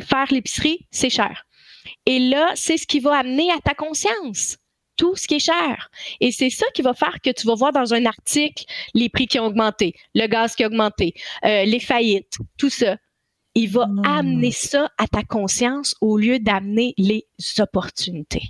[0.00, 1.44] faire l'épicerie, c'est cher.
[2.06, 4.58] Et là, c'est ce qui va amener à ta conscience
[4.96, 5.88] tout ce qui est cher.
[6.20, 9.26] Et c'est ça qui va faire que tu vas voir dans un article les prix
[9.26, 12.96] qui ont augmenté, le gaz qui a augmenté, euh, les faillites, tout ça.
[13.54, 17.26] Il va amener ça à ta conscience au lieu d'amener les
[17.58, 18.42] opportunités.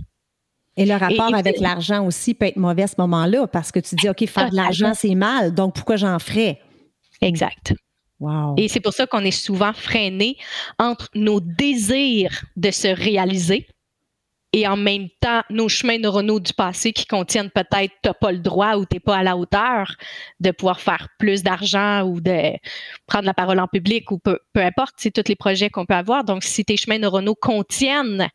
[0.76, 3.94] Et le rapport avec l'argent aussi peut être mauvais à ce moment-là parce que tu
[3.96, 6.60] dis, OK, faire de l'argent, c'est mal, donc pourquoi j'en ferais?
[7.20, 7.74] Exact.
[8.56, 10.36] Et c'est pour ça qu'on est souvent freiné
[10.78, 13.68] entre nos désirs de se réaliser
[14.52, 18.38] et en même temps nos chemins neuronaux du passé qui contiennent peut-être t'as pas le
[18.38, 19.94] droit ou t'es pas à la hauteur
[20.40, 22.56] de pouvoir faire plus d'argent ou de
[23.06, 25.94] prendre la parole en public ou peu, peu importe, c'est tous les projets qu'on peut
[25.94, 26.24] avoir.
[26.24, 28.28] Donc, si tes chemins neuronaux contiennent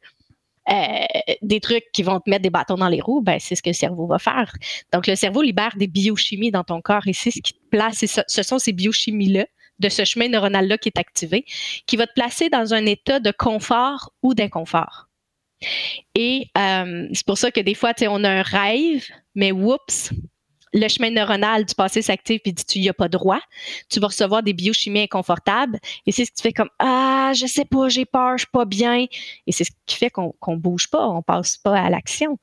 [0.70, 1.06] euh,
[1.42, 3.72] des trucs qui vont te mettre des bâtons dans les roues, ben, c'est ce que
[3.72, 4.54] le cerveau va faire.
[4.94, 8.06] Donc, le cerveau libère des biochimies dans ton corps et c'est ce qui te place.
[8.28, 9.46] ce sont ces biochimies-là
[9.80, 11.46] de ce chemin neuronal-là qui est activé,
[11.86, 15.08] qui va te placer dans un état de confort ou d'inconfort.
[16.16, 20.12] Et euh, c'est pour ça que des fois, on a un rêve, mais oups,
[20.74, 23.40] le chemin neuronal du passé s'active puis dit tu n'y as pas droit,
[23.90, 25.80] tu vas recevoir des biochimies inconfortables.
[26.06, 28.66] Et c'est ce qui fait comme ah je sais pas j'ai peur je suis pas
[28.66, 29.06] bien.
[29.48, 32.40] Et c'est ce qui fait qu'on qu'on bouge pas on passe pas à l'action.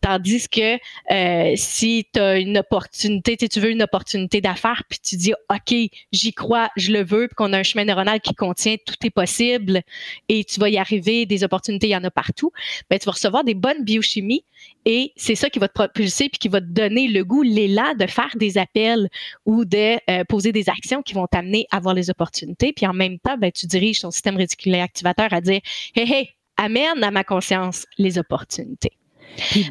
[0.00, 0.78] Tandis que
[1.10, 5.74] euh, si tu as une opportunité tu veux une opportunité d'affaires puis tu dis ok
[6.12, 9.10] j'y crois je le veux puis qu'on a un chemin neuronal qui contient tout est
[9.10, 9.82] possible
[10.28, 12.52] et tu vas y arriver des opportunités il y en a partout
[12.90, 14.44] ben tu vas recevoir des bonnes biochimies
[14.86, 17.94] et c'est ça qui va te propulser puis qui va te donner le goût, l'élan
[17.98, 19.08] de faire des appels
[19.46, 22.72] ou de euh, poser des actions qui vont t'amener à avoir les opportunités.
[22.72, 25.60] Puis en même temps, ben, tu diriges ton système réticulaire activateur à dire
[25.94, 28.92] Hey, hey, amène à ma conscience les opportunités.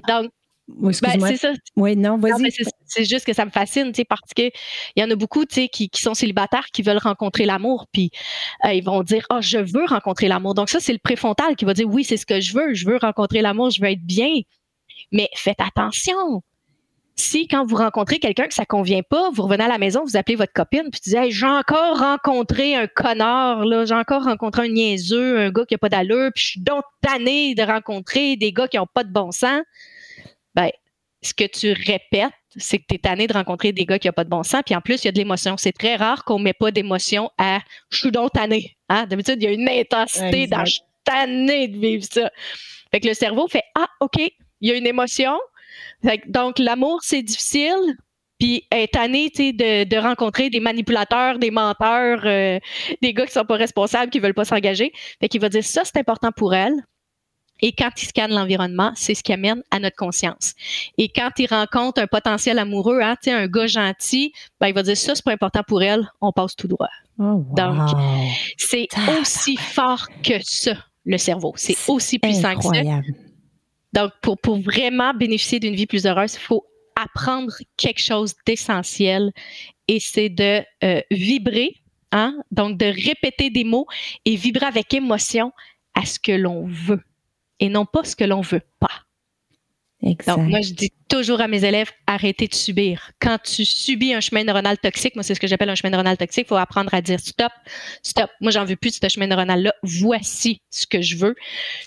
[0.08, 0.32] Donc,
[0.78, 1.54] Oui, ben, c'est ça.
[1.76, 2.52] Oui, non, vas-y.
[2.86, 4.52] C'est juste que ça me fascine, parce qu'il
[4.96, 8.12] y en a beaucoup, qui, qui sont célibataires, qui veulent rencontrer l'amour, puis
[8.66, 10.54] euh, ils vont dire, oh, je veux rencontrer l'amour.
[10.54, 12.86] Donc ça, c'est le préfrontal qui va dire, oui, c'est ce que je veux, je
[12.86, 14.42] veux rencontrer l'amour, je veux être bien.
[15.12, 16.44] Mais faites attention.
[17.20, 20.16] Si quand vous rencontrez quelqu'un que ça convient pas, vous revenez à la maison, vous
[20.16, 24.64] appelez votre copine, puis tu dis, j'ai encore rencontré un connard, là, j'ai encore rencontré
[24.64, 28.38] un niaiseux, un gars qui a pas d'allure, puis je suis donc tannée de rencontrer
[28.38, 29.62] des gars qui ont pas de bon sens
[30.56, 30.70] ben,
[31.22, 34.14] ce que tu répètes, c'est que tu es tanné de rencontrer des gars qui n'ont
[34.14, 34.62] pas de bon sens.
[34.66, 35.58] Puis en plus, il y a de l'émotion.
[35.58, 38.78] C'est très rare qu'on ne met pas d'émotion à je suis donc tanné.
[38.90, 39.06] Hein?
[39.06, 42.32] D'habitude, il y a une intensité dans je suis tanné de vivre ça.
[42.92, 45.38] Fait que le cerveau fait Ah, OK, il y a une émotion.
[46.28, 47.96] Donc, l'amour, c'est difficile.
[48.40, 52.58] Puis est tanné de, de rencontrer des manipulateurs, des menteurs, euh,
[53.02, 54.94] des gars qui sont pas responsables, qui veulent pas s'engager.
[55.20, 56.76] Fait qu'il va dire ça, c'est important pour elle.
[57.62, 60.54] Et quand il scanne l'environnement, c'est ce qui amène à notre conscience.
[60.98, 64.98] Et quand il rencontre un potentiel amoureux, hein, un gars gentil, ben, il va dire
[64.98, 66.90] ça, c'est pas important pour elle, on passe tout droit.
[67.20, 67.90] Oh, Donc,
[68.58, 68.88] c'est
[69.20, 71.54] aussi fort que ça, le cerveau.
[71.58, 72.72] C'est aussi puissant que ça.
[73.94, 79.32] Donc, pour, pour vraiment bénéficier d'une vie plus heureuse, il faut apprendre quelque chose d'essentiel
[79.88, 81.76] et c'est de euh, vibrer,
[82.12, 82.36] hein?
[82.52, 83.88] donc de répéter des mots
[84.26, 85.52] et vibrer avec émotion
[85.96, 87.02] à ce que l'on veut
[87.60, 89.06] et non pas ce que l'on veut pas.
[90.02, 93.12] Donc, moi, je dis toujours à mes élèves, arrêtez de subir.
[93.20, 96.16] Quand tu subis un chemin neuronal toxique, moi, c'est ce que j'appelle un chemin neuronal
[96.16, 97.52] toxique, il faut apprendre à dire stop,
[98.02, 98.30] stop.
[98.40, 99.74] Moi, j'en veux plus de ce chemin neuronal-là.
[99.84, 101.36] Voici ce que je veux.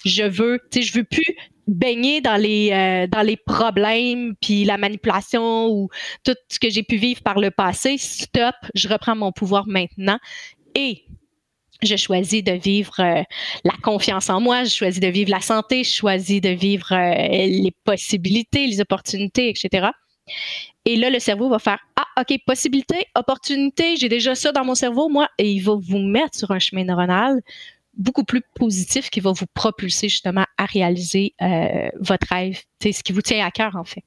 [0.04, 1.24] Je veux, tu sais, je veux plus
[1.66, 5.88] baigner dans les euh, dans les problèmes puis la manipulation ou
[6.24, 7.96] tout ce que j'ai pu vivre par le passé.
[7.98, 10.18] Stop, je reprends mon pouvoir maintenant
[10.74, 11.04] et
[11.82, 13.22] je choisis de vivre euh,
[13.64, 17.46] la confiance en moi, je choisis de vivre la santé, je choisis de vivre euh,
[17.46, 19.88] les possibilités, les opportunités, etc.
[20.84, 24.74] Et là, le cerveau va faire Ah, OK, possibilité, opportunité, j'ai déjà ça dans mon
[24.74, 27.40] cerveau, moi, et il va vous mettre sur un chemin neuronal
[27.94, 33.02] beaucoup plus positif qui va vous propulser justement à réaliser euh, votre rêve, c'est ce
[33.02, 34.04] qui vous tient à cœur, en fait.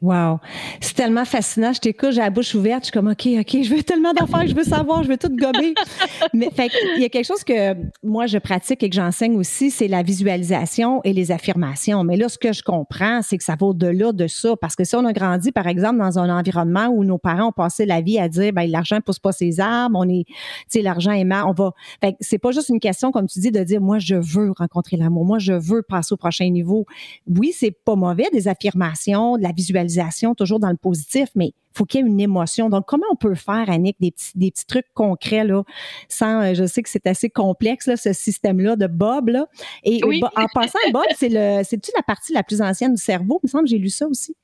[0.00, 0.38] Wow.
[0.80, 1.72] C'est tellement fascinant.
[1.72, 2.84] Je t'écoute, j'ai la bouche ouverte.
[2.84, 5.34] Je suis comme, OK, OK, je veux tellement d'affaires, je veux savoir, je veux tout
[5.34, 5.74] gommer.
[6.32, 9.72] Mais fait il y a quelque chose que moi, je pratique et que j'enseigne aussi,
[9.72, 12.04] c'est la visualisation et les affirmations.
[12.04, 14.54] Mais là, ce que je comprends, c'est que ça va au-delà de ça.
[14.60, 17.52] Parce que si on a grandi, par exemple, dans un environnement où nos parents ont
[17.52, 20.34] passé la vie à dire, ben, l'argent pousse pas ses arbres, on est, tu
[20.68, 21.72] sais, l'argent est mal, on va.
[22.00, 24.96] Fait c'est pas juste une question, comme tu dis, de dire, moi, je veux rencontrer
[24.96, 25.24] l'amour.
[25.24, 26.86] Moi, je veux passer au prochain niveau.
[27.26, 29.87] Oui, c'est pas mauvais, des affirmations, de la visualisation
[30.34, 32.68] toujours dans le positif, mais il faut qu'il y ait une émotion.
[32.68, 35.62] Donc, comment on peut faire, Annick, des petits, des petits trucs concrets, là,
[36.08, 39.46] sans, euh, je sais que c'est assez complexe, là, ce système-là de Bob, là.
[39.84, 43.40] Et en passant, Bob, c'est le, c'est-tu la partie la plus ancienne du cerveau?
[43.42, 44.34] Il me semble que j'ai lu ça aussi.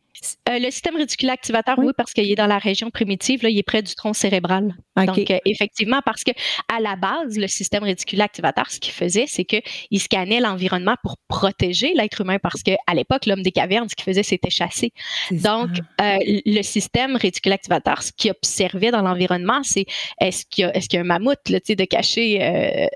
[0.48, 3.59] Euh, le système réticulaire activateur, oui, parce qu'il est dans la région primitive, là, il
[3.59, 4.77] est près du tronc cérébral.
[4.96, 6.31] Donc, euh, effectivement, parce que
[6.74, 11.16] à la base, le système réticulaire activateur, ce qu'il faisait, c'est qu'il scannait l'environnement pour
[11.29, 14.92] protéger l'être humain, parce qu'à l'époque, l'homme des cavernes, ce qu'il faisait, c'était chasser.
[15.31, 19.87] Donc, euh, le système réticulaire activateur, ce qu'il observait dans l'environnement, c'est
[20.20, 22.88] est-ce qu'il y, est y, a un mammouth là, de caché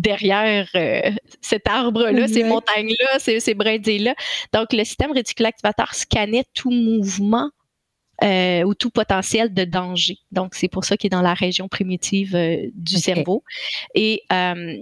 [0.00, 0.68] derrière
[1.40, 4.14] cet arbre-là, ces montagnes-là, ces, ces brindilles-là.
[4.52, 7.50] Donc, le système réticulaire activateur scannait tout mouvement
[8.22, 10.18] euh, ou tout potentiel de danger.
[10.30, 13.42] Donc, c'est pour ça qu'il est dans la région primitive euh, du cerveau.
[13.96, 14.76] Euh,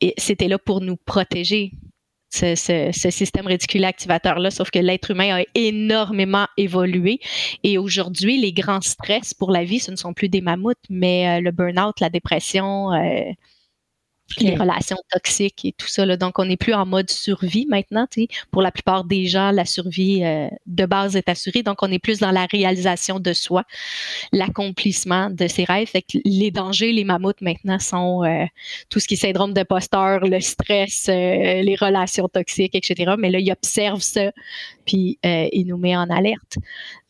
[0.00, 1.72] et, c'était là pour nous protéger.
[2.32, 2.54] Ce,
[2.92, 7.20] système réticulaire activateur-là, sauf que l'être humain a énormément évolué.
[7.64, 11.40] Et aujourd'hui, les grands stress pour la vie, ce ne sont plus des mammouths, mais
[11.40, 12.90] le burn-out, la dépression,
[14.38, 16.06] les relations toxiques et tout ça.
[16.06, 16.16] Là.
[16.16, 18.06] Donc, on n'est plus en mode survie maintenant.
[18.50, 21.62] Pour la plupart des gens, la survie euh, de base est assurée.
[21.62, 23.64] Donc, on est plus dans la réalisation de soi,
[24.32, 25.88] l'accomplissement de ses rêves.
[25.88, 28.44] Fait que les dangers, les mammouths maintenant sont euh,
[28.88, 31.12] tout ce qui est syndrome de posteur, le stress, euh,
[31.62, 33.14] les relations toxiques, etc.
[33.18, 34.30] Mais là, il observe ça,
[34.84, 36.56] puis il nous met en alerte.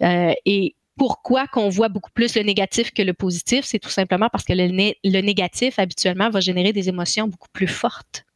[0.00, 4.44] et pourquoi qu'on voit beaucoup plus le négatif que le positif, c'est tout simplement parce
[4.44, 8.26] que le, négatif, habituellement, va générer des émotions beaucoup plus fortes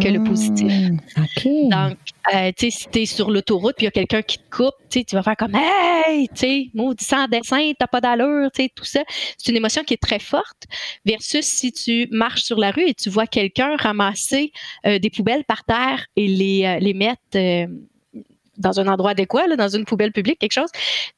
[0.00, 0.66] que le positif.
[0.66, 1.98] Mmh, Donc,
[2.34, 4.50] euh, tu sais, si tu es sur l'autoroute puis il y a quelqu'un qui te
[4.50, 8.64] coupe, tu vas faire comme Hey, tu sais, maudit sans dessin, t'as pas d'allure, tu
[8.64, 9.04] sais, tout ça.
[9.38, 10.64] C'est une émotion qui est très forte
[11.04, 14.50] versus si tu marches sur la rue et tu vois quelqu'un ramasser
[14.86, 17.68] euh, des poubelles par terre et les, euh, les mettre
[18.62, 20.70] dans un endroit adéquat, là, dans une poubelle publique, quelque chose,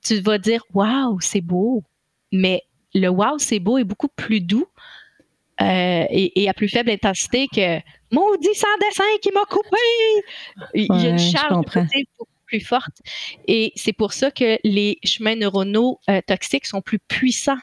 [0.02, 1.85] tu vas dire Waouh, c'est beau.
[2.33, 2.62] Mais
[2.94, 4.66] le Waouh, c'est beau est beaucoup plus doux
[5.61, 7.78] euh, et, à plus faible intensité que
[8.11, 9.76] Maudit sans dessin qui m'a coupé.
[10.74, 11.64] Il y a une charge
[12.46, 13.00] plus forte.
[13.46, 17.59] Et c'est pour ça que les chemins neuronaux euh, toxiques sont plus puissants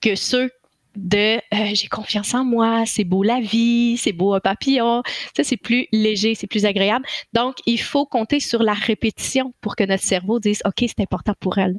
[0.00, 0.50] que ceux
[0.96, 5.02] de euh, j'ai confiance en moi, c'est beau la vie, c'est beau un papillon.
[5.36, 7.06] Ça, c'est plus léger, c'est plus agréable.
[7.32, 11.34] Donc, il faut compter sur la répétition pour que notre cerveau dise OK, c'est important
[11.40, 11.78] pour elle.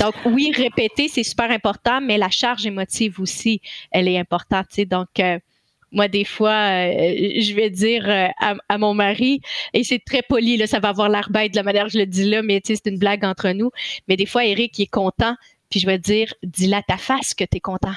[0.00, 4.66] Donc, oui, répéter, c'est super important, mais la charge émotive aussi, elle est importante.
[4.86, 5.38] Donc, euh,
[5.92, 8.06] moi, des fois, euh, je vais dire
[8.40, 9.40] à, mon mari,
[9.72, 11.98] et c'est très poli, là, ça va avoir l'air bête de la manière que je
[11.98, 13.70] le dis là, mais c'est une blague entre nous.
[14.06, 15.34] Mais des fois, Eric, il est content,
[15.70, 17.94] puis je vais dire, dis-le à ta face que tu es content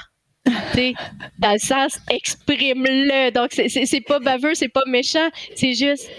[1.38, 3.30] dans le sens, exprime-le.
[3.30, 6.10] Donc, c'est pas baveux, c'est pas méchant, c'est juste,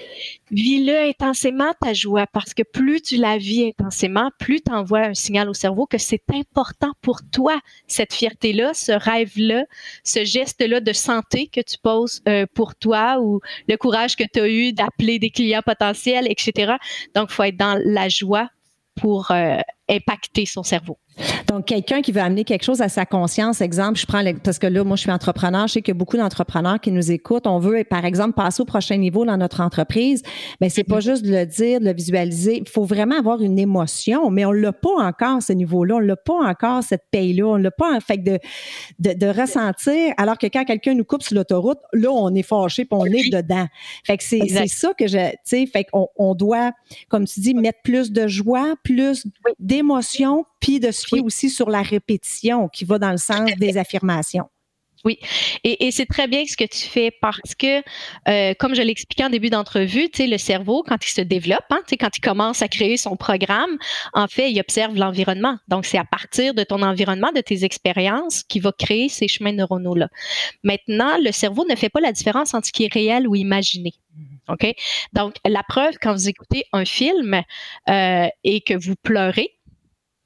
[0.52, 5.14] vis-le intensément ta joie, parce que plus tu la vis intensément, plus tu envoies un
[5.14, 9.66] signal au cerveau que c'est important pour toi, cette fierté-là, ce rêve-là,
[10.04, 14.40] ce geste-là de santé que tu poses euh, pour toi ou le courage que tu
[14.40, 16.74] as eu d'appeler des clients potentiels, etc.
[17.16, 18.50] Donc, il faut être dans la joie
[18.96, 19.58] pour euh,
[19.90, 20.98] impacter son cerveau.
[21.48, 24.68] Donc, quelqu'un qui veut amener quelque chose à sa conscience, exemple, je prends parce que
[24.68, 27.46] là, moi, je suis entrepreneur, je sais qu'il y a beaucoup d'entrepreneurs qui nous écoutent.
[27.46, 30.24] On veut, par exemple, passer au prochain niveau dans notre entreprise.
[30.62, 31.02] Mais c'est pas mm-hmm.
[31.02, 32.58] juste de le dire, de le visualiser.
[32.58, 35.96] Il faut vraiment avoir une émotion, mais on l'a pas encore, ce niveau-là.
[35.96, 37.46] On l'a pas encore, cette paye-là.
[37.46, 38.40] On l'a pas, en fait, de,
[39.00, 40.14] de, ressentir.
[40.18, 43.30] Alors que quand quelqu'un nous coupe sur l'autoroute, là, on est fâché puis on est
[43.32, 43.68] dedans.
[44.04, 46.72] Fait que c'est ça que je, tu sais, fait qu'on on doit,
[47.10, 49.28] comme tu dis, mettre plus de joie, plus
[49.74, 53.78] d'émotion, puis de se fier aussi sur la répétition qui va dans le sens des
[53.78, 54.48] affirmations.
[55.06, 55.20] Oui,
[55.66, 57.82] et, c'est très bien ce que tu fais parce que,
[58.30, 61.66] euh, comme je l'expliquais en début d'entrevue, tu sais, le cerveau, quand il se développe,
[61.72, 63.78] hein, tu sais, quand il commence à créer son programme,
[64.14, 65.58] en fait, il observe l'environnement.
[65.68, 69.52] Donc, c'est à partir de ton environnement, de tes expériences, qu'il va créer ces chemins
[69.52, 70.08] neuronaux-là.
[70.64, 73.92] Maintenant, le cerveau ne fait pas la différence entre ce qui est réel ou imaginé.
[74.48, 74.74] OK?
[75.12, 77.42] Donc, la preuve, quand vous écoutez un film
[77.90, 79.52] euh, et que vous pleurez,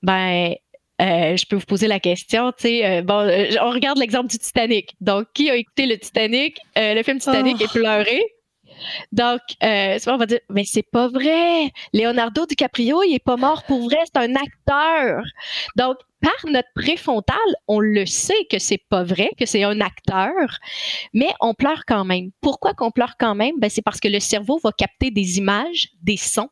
[0.02, 0.56] ben,
[1.00, 4.30] euh, je peux vous poser la question, tu sais, euh, bon, euh, on regarde l'exemple
[4.30, 4.96] du Titanic.
[5.00, 7.74] Donc, qui a écouté le Titanic, le film Titanic et oh.
[7.74, 8.22] pleuré?
[9.12, 11.72] Donc, on va dire, mais c'est pas vrai.
[11.94, 15.24] Leonardo DiCaprio, il est pas mort pour vrai, c'est un acteur.
[15.76, 20.32] Donc, par notre préfrontal, on le sait que c'est pas vrai, que c'est un acteur,
[21.14, 22.32] mais on pleure quand même.
[22.42, 23.56] Pourquoi qu'on pleure quand même?
[23.60, 26.50] Ben, c'est parce que le cerveau va capter des images, des sons,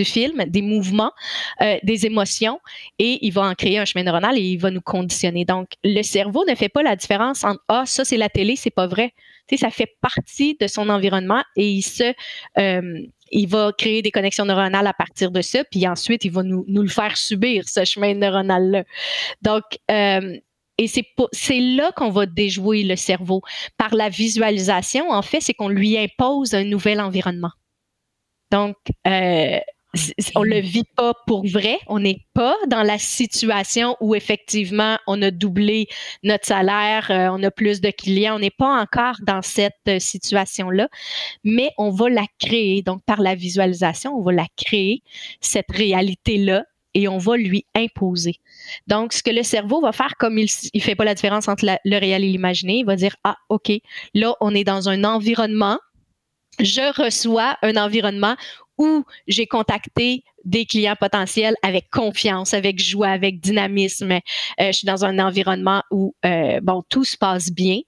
[0.00, 1.12] du film, des mouvements,
[1.60, 2.58] euh, des émotions,
[2.98, 5.44] et il va en créer un chemin neuronal et il va nous conditionner.
[5.44, 8.70] Donc, le cerveau ne fait pas la différence entre ah ça c'est la télé, c'est
[8.70, 9.12] pas vrai.
[9.46, 12.14] Tu sais, ça fait partie de son environnement et il se
[12.58, 13.00] euh,
[13.32, 16.64] il va créer des connexions neuronales à partir de ça, puis ensuite il va nous,
[16.66, 18.84] nous le faire subir ce chemin neuronal là.
[19.42, 20.38] Donc euh,
[20.80, 23.42] et c'est, là qu'on va déjouer le cerveau.
[23.76, 27.50] Par la visualisation, en fait, c'est qu'on lui impose un nouvel environnement.
[28.50, 28.76] Donc,
[30.34, 31.78] on le vit pas pour vrai.
[31.86, 35.88] On n'est pas dans la situation où effectivement on a doublé
[36.22, 38.36] notre salaire, euh, on a plus de clients.
[38.36, 40.88] On n'est pas encore dans cette euh, situation-là,
[41.44, 42.82] mais on va la créer.
[42.82, 45.02] Donc par la visualisation, on va la créer
[45.40, 48.40] cette réalité-là et on va lui imposer.
[48.88, 51.64] Donc, ce que le cerveau va faire, comme il ne fait pas la différence entre
[51.64, 53.70] le réel et l'imaginé, il va dire, ah, OK,
[54.12, 55.78] là, on est dans un environnement
[56.58, 58.36] je reçois un environnement
[58.80, 64.12] où j'ai contacté des clients potentiels avec confiance, avec joie, avec dynamisme.
[64.12, 64.18] Euh,
[64.58, 67.80] je suis dans un environnement où euh, bon tout se passe bien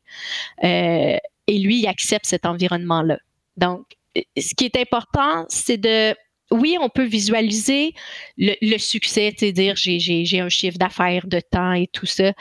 [0.63, 3.19] euh, et lui il accepte cet environnement-là.
[3.57, 6.15] Donc, ce qui est important, c'est de
[6.51, 7.95] oui, on peut visualiser
[8.37, 12.35] le, succès, c'est-à-dire j'ai un chiffre d'affaires de temps et tout ça,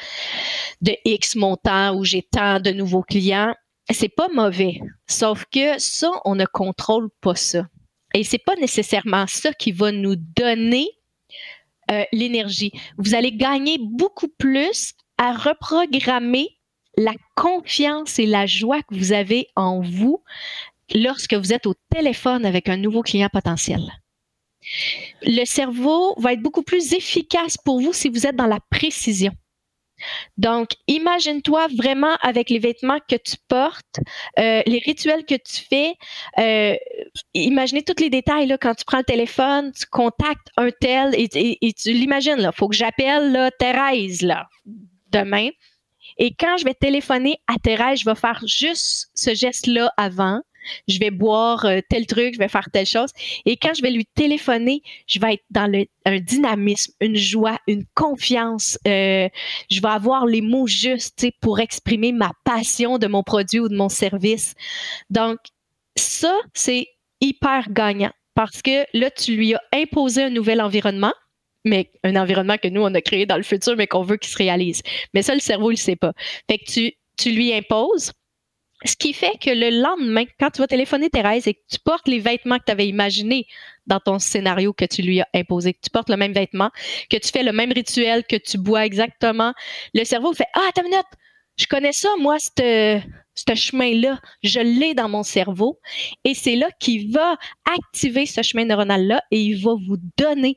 [0.82, 3.56] de X montant où j'ai tant de nouveaux clients.
[3.90, 4.82] C'est pas mauvais.
[5.08, 7.64] Sauf que ça, on ne contrôle pas ça.
[8.14, 10.88] Et c'est pas nécessairement ça qui va nous donner
[11.92, 12.72] euh, l'énergie.
[12.98, 16.50] Vous allez gagner beaucoup plus à reprogrammer
[16.98, 20.24] la confiance et la joie que vous avez en vous
[20.94, 23.82] lorsque vous êtes au téléphone avec un nouveau client potentiel.
[25.24, 29.32] Le cerveau va être beaucoup plus efficace pour vous si vous êtes dans la précision.
[30.38, 34.00] Donc, imagine-toi vraiment avec les vêtements que tu portes,
[34.40, 35.94] euh, les rituels que tu fais.
[36.40, 36.76] Euh,
[37.34, 41.74] imaginez tous les détails là, quand tu prends le téléphone, tu contactes un tel et,
[41.74, 42.38] tu l'imagines.
[42.40, 44.48] Il faut que j'appelle Thérèse là,
[45.12, 45.50] demain.
[46.18, 50.42] Et quand je vais téléphoner à Thérèse, je vais faire juste ce geste-là avant
[50.88, 53.10] je vais boire euh, tel truc, je vais faire telle chose.
[53.46, 55.72] Et quand je vais lui téléphoner, je vais être dans
[56.06, 58.78] un dynamisme, une joie, une confiance.
[58.88, 59.30] Euh,
[59.70, 63.76] je vais avoir les mots justes pour exprimer ma passion de mon produit ou de
[63.76, 64.54] mon service.
[65.10, 65.38] Donc,
[65.96, 66.88] ça, c'est
[67.20, 71.14] hyper gagnant parce que là, tu lui as imposé un nouvel environnement,
[71.66, 74.32] mais un environnement que nous, on a créé dans le futur, mais qu'on veut qu'il
[74.32, 74.82] se réalise.
[75.14, 76.14] Mais ça, le cerveau, il ne sait pas.
[76.50, 78.14] Fait que tu lui imposes,
[78.86, 82.08] ce qui fait que le lendemain, quand tu vas téléphoner Thérèse et que tu portes
[82.08, 83.46] les vêtements que tu avais imaginés
[83.88, 86.72] dans ton scénario que tu lui as imposé, que tu portes le même vêtement,
[87.10, 89.54] que tu fais le même rituel, que tu bois exactement,
[89.94, 91.06] le cerveau fait Ah, attends une minute,
[91.58, 93.02] je connais ça, moi, ce
[93.56, 95.80] chemin-là, je l'ai dans mon cerveau.
[96.24, 97.38] Et c'est là qu'il va
[97.78, 100.56] activer ce chemin neuronal-là et il va vous donner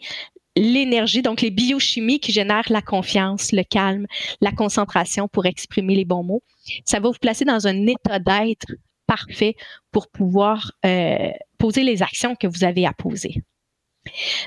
[0.57, 4.07] l'énergie, donc les biochimies qui génèrent la confiance, le calme,
[4.41, 6.43] la concentration pour exprimer les bons mots.
[6.85, 8.73] Ça va vous placer dans un état d'être
[9.07, 9.57] parfait
[9.91, 13.43] pour pouvoir euh, poser les actions que vous avez à poser.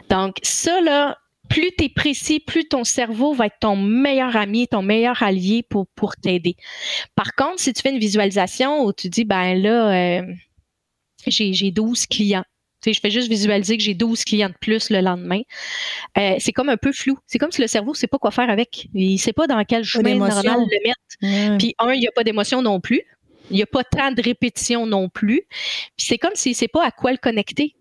[0.10, 1.18] Donc, ça, là,
[1.50, 5.64] plus tu es précis, plus ton cerveau va être ton meilleur ami, ton meilleur allié
[5.64, 6.56] pour, pour t'aider.
[7.16, 10.34] Par contre, si tu fais une visualisation où tu dis, ben là, euh,
[11.26, 12.46] j'ai 12 clients,
[12.86, 15.42] je fais juste visualiser que j'ai 12 clients de plus le lendemain.
[16.18, 17.18] Euh, c'est comme un peu flou.
[17.26, 18.88] C'est comme si le cerveau ne sait pas quoi faire avec.
[18.94, 21.58] Il ne sait pas dans quel chemin neuronal le mettre.
[21.58, 23.02] Puis un, il n'y a pas d'émotion non plus.
[23.50, 25.44] Il n'y a pas tant de répétition non plus.
[25.98, 27.76] Puis c'est comme s'il ne sait pas à quoi le connecter.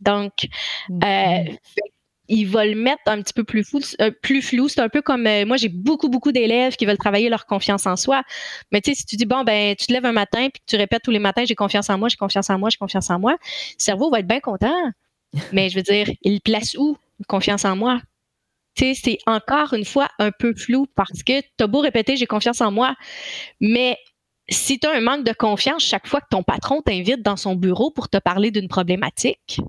[0.00, 0.48] Donc,
[0.90, 1.44] euh,
[2.28, 3.80] il va le mettre un petit peu plus flou.
[4.00, 4.68] Euh, plus flou.
[4.68, 7.86] C'est un peu comme euh, moi, j'ai beaucoup, beaucoup d'élèves qui veulent travailler leur confiance
[7.86, 8.22] en soi.
[8.72, 10.76] Mais tu sais, si tu dis bon, ben, tu te lèves un matin puis tu
[10.76, 13.18] répètes tous les matins, j'ai confiance en moi, j'ai confiance en moi, j'ai confiance en
[13.18, 13.38] moi, le
[13.78, 14.74] cerveau va être bien content.
[15.52, 16.96] Mais je veux dire, il place où
[17.28, 18.00] confiance en moi?
[18.74, 22.16] Tu sais, c'est encore une fois un peu flou parce que tu as beau répéter
[22.16, 22.96] j'ai confiance en moi,
[23.60, 23.96] mais
[24.48, 27.54] si tu as un manque de confiance chaque fois que ton patron t'invite dans son
[27.54, 29.60] bureau pour te parler d'une problématique,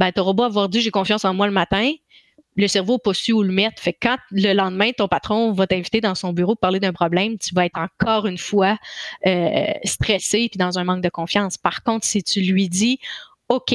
[0.00, 1.92] ben, tu beau avoir dit j'ai confiance en moi le matin,
[2.56, 3.82] le cerveau n'a pas su où le mettre.
[3.82, 6.94] Fait que quand le lendemain, ton patron va t'inviter dans son bureau pour parler d'un
[6.94, 8.78] problème, tu vas être encore une fois
[9.26, 11.58] euh, stressé puis dans un manque de confiance.
[11.58, 12.98] Par contre, si tu lui dis
[13.50, 13.74] OK,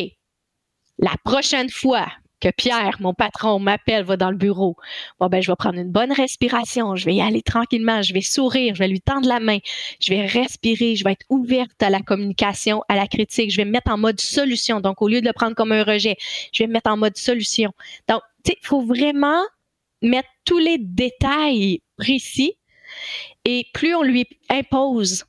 [0.98, 2.08] la prochaine fois
[2.46, 4.76] que Pierre, mon patron, m'appelle, va dans le bureau,
[5.20, 8.22] bon, ben, je vais prendre une bonne respiration, je vais y aller tranquillement, je vais
[8.22, 9.58] sourire, je vais lui tendre la main,
[10.00, 13.66] je vais respirer, je vais être ouverte à la communication, à la critique, je vais
[13.66, 14.80] me mettre en mode solution.
[14.80, 16.18] Donc, au lieu de le prendre comme un rejet,
[16.54, 17.72] je vais me mettre en mode solution.
[18.08, 19.42] Donc, tu sais, il faut vraiment
[20.04, 22.54] mettre tous les détails précis
[23.44, 25.26] et plus on lui impose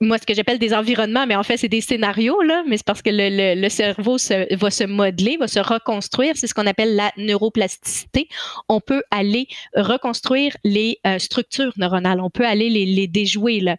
[0.00, 2.86] moi, ce que j'appelle des environnements, mais en fait, c'est des scénarios, là, mais c'est
[2.86, 4.16] parce que le, cerveau
[4.50, 6.36] va se modeler, va se reconstruire.
[6.36, 8.28] C'est ce qu'on appelle la neuroplasticité.
[8.68, 12.20] On peut aller reconstruire les euh, structures neuronales.
[12.20, 13.78] On peut aller les, déjouer, là.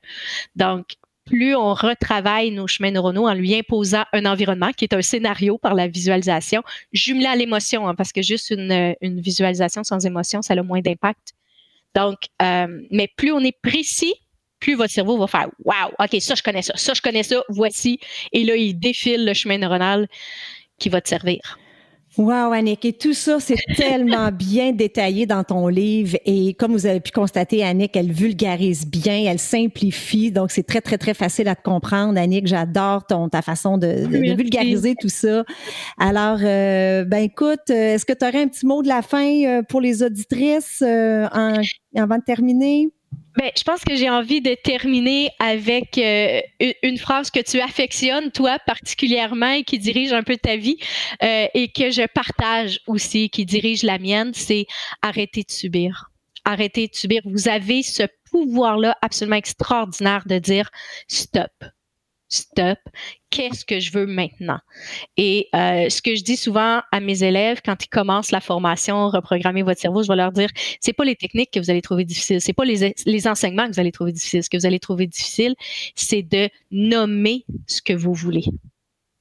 [0.56, 5.02] Donc, plus on retravaille nos chemins neuronaux en lui imposant un environnement qui est un
[5.02, 10.06] scénario par la visualisation, jumelé à l'émotion, hein, parce que juste une, une, visualisation sans
[10.06, 11.34] émotion, ça a moins d'impact.
[11.96, 14.16] Donc, euh, mais plus on est précis,
[14.64, 17.44] plus votre cerveau va faire Wow, OK, ça, je connais ça, ça, je connais ça,
[17.50, 18.00] voici.
[18.32, 20.08] Et là, il défile le chemin neuronal
[20.80, 21.60] qui va te servir.
[22.18, 22.86] Wow, Annick.
[22.86, 26.18] Et tout ça, c'est tellement bien détaillé dans ton livre.
[26.26, 30.32] Et comme vous avez pu constater, Annick, elle vulgarise bien, elle simplifie.
[30.32, 32.48] Donc, c'est très, très, très facile à te comprendre, Annick.
[32.48, 35.44] J'adore ton, ta façon de, vulgariser tout ça.
[35.98, 39.44] Alors, euh, ben écoute, euh, est-ce que tu aurais un petit mot de la fin
[39.46, 41.62] euh, pour les auditrices en,
[41.96, 42.90] avant de terminer?
[43.36, 46.42] Ben, je pense que j'ai envie de terminer avec euh,
[46.84, 50.78] une phrase que tu affectionnes, toi particulièrement, et qui dirige un peu ta vie,
[51.24, 54.68] euh, et que je partage aussi, qui dirige la mienne, c'est
[55.02, 56.12] arrêter de subir.
[56.46, 57.22] Arrêter de subir.
[57.26, 60.70] Vous avez ce pouvoir-là absolument extraordinaire de dire
[61.08, 61.52] stop
[62.34, 62.80] stop,
[63.34, 64.60] qu'est-ce que je veux maintenant?
[65.18, 69.10] Et euh, ce que je dis souvent à mes élèves quand ils commencent la formation,
[69.10, 72.06] reprogrammer votre cerveau, je vais leur dire, c'est pas les techniques que vous allez trouver
[72.06, 74.44] difficiles, c'est pas les, les enseignements que vous allez trouver difficiles.
[74.44, 75.56] Ce que vous allez trouver difficile,
[75.96, 78.46] c'est de nommer ce que vous voulez.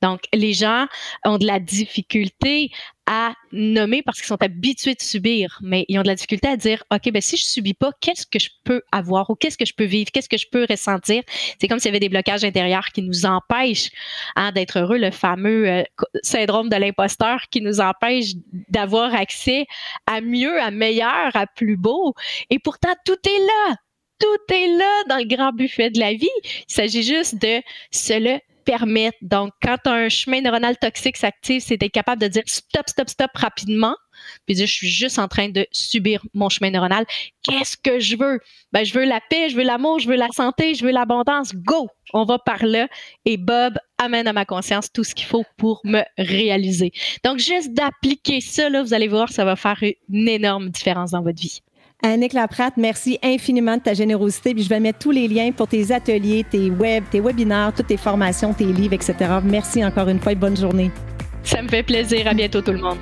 [0.02, 0.86] Donc, les gens
[1.24, 2.70] ont de la difficulté
[3.06, 6.56] à nommer parce qu'ils sont habitués de subir, mais ils ont de la difficulté à
[6.56, 9.64] dire, OK, ben si je subis pas, qu'est-ce que je peux avoir ou qu'est-ce que
[9.64, 11.22] je peux vivre, qu'est-ce que je peux ressentir?
[11.60, 13.90] C'est comme s'il y avait des blocages intérieurs qui nous empêchent
[14.36, 15.82] hein, d'être heureux, le fameux euh,
[16.22, 18.32] syndrome de l'imposteur qui nous empêche
[18.68, 19.66] d'avoir accès
[20.06, 22.14] à mieux, à meilleur, à plus beau.
[22.50, 23.76] Et pourtant, tout est là
[24.22, 26.28] tout est là dans le grand buffet de la vie.
[26.44, 29.18] Il s'agit juste de se le permettre.
[29.22, 33.30] Donc, quand un chemin neuronal toxique s'active, c'est d'être capable de dire stop, stop, stop
[33.34, 33.96] rapidement.
[34.46, 37.04] Puis dire, je suis juste en train de subir mon chemin neuronal.
[37.42, 38.40] Qu'est-ce que je veux?
[38.72, 41.54] Ben, je veux la paix, je veux l'amour, je veux la santé, je veux l'abondance.
[41.54, 41.88] Go!
[42.12, 42.88] On va par là.
[43.24, 46.92] Et Bob amène à ma conscience tout ce qu'il faut pour me réaliser.
[47.24, 51.22] Donc, juste d'appliquer ça, là, vous allez voir, ça va faire une énorme différence dans
[51.22, 51.60] votre vie.
[52.04, 54.54] Annick Laprate, merci infiniment de ta générosité.
[54.54, 57.86] Puis je vais mettre tous les liens pour tes ateliers, tes web, tes webinaires, toutes
[57.86, 59.14] tes formations, tes livres, etc.
[59.44, 60.90] Merci encore une fois et bonne journée.
[61.44, 62.26] Ça me fait plaisir.
[62.26, 62.98] À bientôt tout le monde.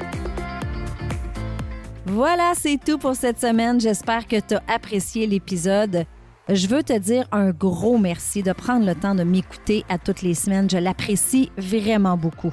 [2.05, 3.81] Voilà, c'est tout pour cette semaine.
[3.81, 6.05] J'espère que tu as apprécié l'épisode.
[6.49, 10.21] Je veux te dire un gros merci de prendre le temps de m'écouter à toutes
[10.21, 10.69] les semaines.
[10.69, 12.53] Je l'apprécie vraiment beaucoup.